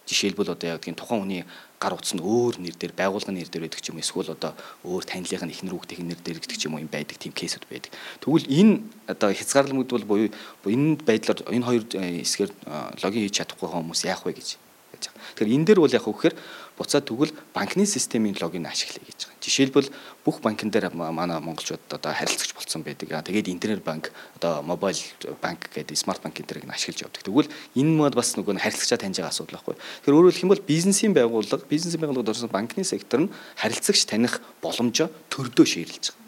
Жишээлбэл 0.06 0.54
одоо 0.54 0.78
яг 0.78 0.86
тийм 0.86 0.96
тухайн 0.96 1.22
хүний 1.22 1.44
гар 1.82 1.94
утас 1.98 2.14
нь 2.14 2.22
өөр 2.22 2.62
нэр 2.62 2.76
дээр 2.78 2.94
байгууллагын 2.94 3.36
нэр 3.36 3.50
дээр 3.50 3.66
байдаг 3.66 3.82
ч 3.82 3.90
юм 3.90 4.00
эсвэл 4.00 4.38
одоо 4.38 4.54
өөр 4.86 5.04
танилгын 5.06 5.50
ихнэр 5.50 5.74
хүүхдийн 5.74 6.08
нэр 6.08 6.22
дээр 6.22 6.40
гэдэг 6.40 6.58
ч 6.58 6.66
юм 6.70 6.78
уу 6.78 6.86
юм 6.86 6.90
байдаг 6.94 7.18
тийм 7.18 7.34
кейсүүд 7.34 7.66
байдаг. 7.66 7.92
Тэгвэл 8.22 8.46
энэ 8.46 8.74
одоо 9.10 9.30
хязгаарлалт 9.34 9.90
бол 9.90 10.06
буюу 10.06 10.30
энэ 10.66 11.02
байдлаар 11.02 11.40
энэ 11.50 11.68
хоёр 11.68 11.84
э, 11.98 12.22
хэсгээр 12.22 12.52
э, 12.54 12.76
логин 13.02 13.24
хийж 13.26 13.36
чадахгүй 13.42 13.70
хүмүүс 13.70 14.06
яах 14.06 14.24
вэ 14.24 14.38
гэж. 14.38 14.62
Тэгэхээр 14.96 15.54
энэ 15.58 15.66
дээр 15.68 15.80
бол 15.84 15.92
яг 15.92 16.08
үхээр 16.08 16.36
буцаад 16.78 17.08
тэгвэл 17.08 17.32
банкны 17.56 17.86
системийн 17.86 18.36
логин 18.40 18.68
ашиглая 18.68 19.04
гэж 19.08 19.32
байгаа. 19.32 19.44
Жишээлбэл 19.44 19.90
бүх 20.26 20.42
банкн 20.44 20.70
дээр 20.70 20.92
манай 20.92 21.40
монголчууд 21.40 21.80
одоо 21.90 22.12
харилцагч 22.12 22.52
болцсон 22.54 22.84
байдаг. 22.84 23.10
Тэгээд 23.24 23.48
интернет 23.48 23.84
банк 23.84 24.12
одоо 24.36 24.62
мобайл 24.62 25.00
банк 25.42 25.72
гэдэг 25.72 25.96
смарт 25.96 26.22
банк 26.22 26.36
энэ 26.36 26.48
төрийг 26.48 26.68
ашиглаж 26.68 27.08
явдаг. 27.08 27.24
Тэгвэл 27.24 27.52
энэ 27.80 27.96
мод 27.96 28.16
бас 28.16 28.36
нөгөө 28.36 28.60
харилцагчаа 28.60 29.00
таньж 29.00 29.24
байгаа 29.24 29.32
асуудал 29.32 29.56
байхгүй. 29.56 29.76
Тэгэхээр 29.80 30.18
өөрөөр 30.20 30.34
хэлэх 30.36 30.46
юм 30.46 30.52
бол 30.52 30.68
бизнесийн 30.68 31.14
байгууллага, 31.16 31.64
бизнесийн 31.70 32.02
байгууллагад 32.04 32.34
орсон 32.36 32.52
банкны 32.52 32.84
сектор 32.84 33.24
нь 33.24 33.32
харилцагч 33.56 34.04
таних 34.10 34.42
боломжоо 34.60 35.08
төрдөө 35.32 35.66
шийдэлж 35.66 36.12
байгаа. 36.12 36.25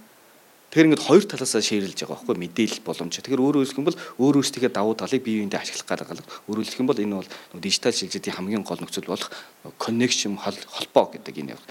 Тэгэхээр 0.68 0.88
ингээд 0.92 1.08
хоёр 1.08 1.24
талаасаа 1.24 1.64
шеэрлж 1.64 1.96
байгаа 1.96 2.20
байхгүй 2.20 2.36
мэдээлэл 2.44 2.84
боломж. 2.84 3.14
Тэгэхээр 3.16 3.40
өөрөөр 3.40 3.66
хэлэх 3.72 3.80
юм 3.80 3.88
бол 3.88 4.02
өөр 4.20 4.36
өөрсдийнхээ 4.44 4.76
давуу 4.76 5.00
талыг 5.00 5.24
бие 5.24 5.40
биендээ 5.40 5.64
ашиглах 5.64 5.88
гаргалга. 5.88 6.28
Өөрөөр 6.52 6.68
хэлэх 6.68 6.82
юм 6.84 6.90
бол 6.92 7.00
энэ 7.00 7.16
бол 7.24 7.32
дижитал 7.56 7.96
шилжилтийн 7.96 8.36
хамгийн 8.36 8.68
гол 8.68 8.84
нөхцөл 8.84 9.08
болох 9.08 9.32
connection 9.80 10.36
холбоо 10.36 11.06
гэдэг 11.08 11.36
энэ 11.40 11.56
явах. 11.56 11.68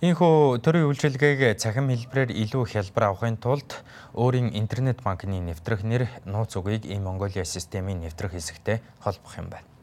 Ийхүү 0.00 0.64
төрийн 0.64 0.88
үйлчилгээг 0.88 1.60
цахим 1.60 1.92
хэлбэрээр 1.92 2.32
илүү 2.32 2.64
хялбар 2.72 3.04
авахын 3.12 3.36
тулд 3.36 3.84
өөрийн 4.16 4.56
интернет 4.56 5.00
банкны 5.04 5.40
нэвтрэх 5.44 5.84
нэр 5.84 6.08
нууц 6.24 6.56
үгийг 6.60 6.88
e-Mongolia 6.88 7.44
системийн 7.44 8.00
нэвтрэх 8.04 8.36
хэсэгтэй 8.36 8.84
холбох 9.00 9.36
юм 9.40 9.48
байна. 9.52 9.73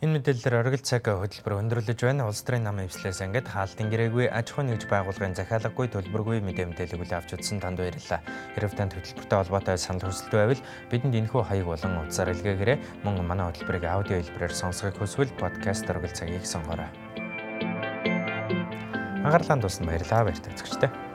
Энэ 0.00 0.16
мэдээлэлээр 0.16 0.60
оргил 0.64 0.80
цаг 0.80 1.04
хөтөлбөр 1.04 1.60
өндөрлөж 1.60 2.00
байна. 2.00 2.24
Улс 2.24 2.40
төрийн 2.40 2.64
намын 2.64 2.88
эвслээс 2.88 3.20
ангид 3.20 3.44
хаалтын 3.44 3.92
гэрээгүй 3.92 4.32
аж 4.32 4.48
ахуйн 4.48 4.72
нэгж 4.72 4.88
байгууллагын 4.88 5.36
захиалаггүй 5.36 5.92
төлбөргүй 5.92 6.40
мэдээ 6.40 6.72
мэдээлэл 6.72 7.04
хүлээн 7.04 7.20
авч 7.20 7.36
утсан 7.36 7.60
танд 7.60 7.84
баярлалаа. 7.84 8.24
Хэрв 8.56 8.72
танд 8.80 8.96
хөтөлбөртэй 8.96 9.36
холбоотой 9.36 9.76
санал 9.76 10.08
хүсэлт 10.08 10.32
байвал 10.32 10.64
бидэнд 10.88 11.20
энэхүү 11.20 11.42
хаяг 11.44 11.68
болон 11.68 12.00
утсаар 12.00 12.32
илгээгээрэй. 12.32 12.80
Мөн 13.04 13.20
манай 13.28 13.52
хөтөлбөрийг 13.52 13.84
аудио 13.84 14.16
хэлбэрээр 14.24 14.56
сонсохыг 14.56 14.96
хүсвэл 14.96 15.36
подкаст 15.36 15.84
оргил 15.92 16.16
цагийг 16.16 16.48
сонгоорой. 16.48 16.88
Анхаарлаа 19.20 19.60
дуусна 19.60 19.84
баярлалаа 19.84 20.32
баяртай 20.32 20.48
үзэгчтэй. 20.48 21.09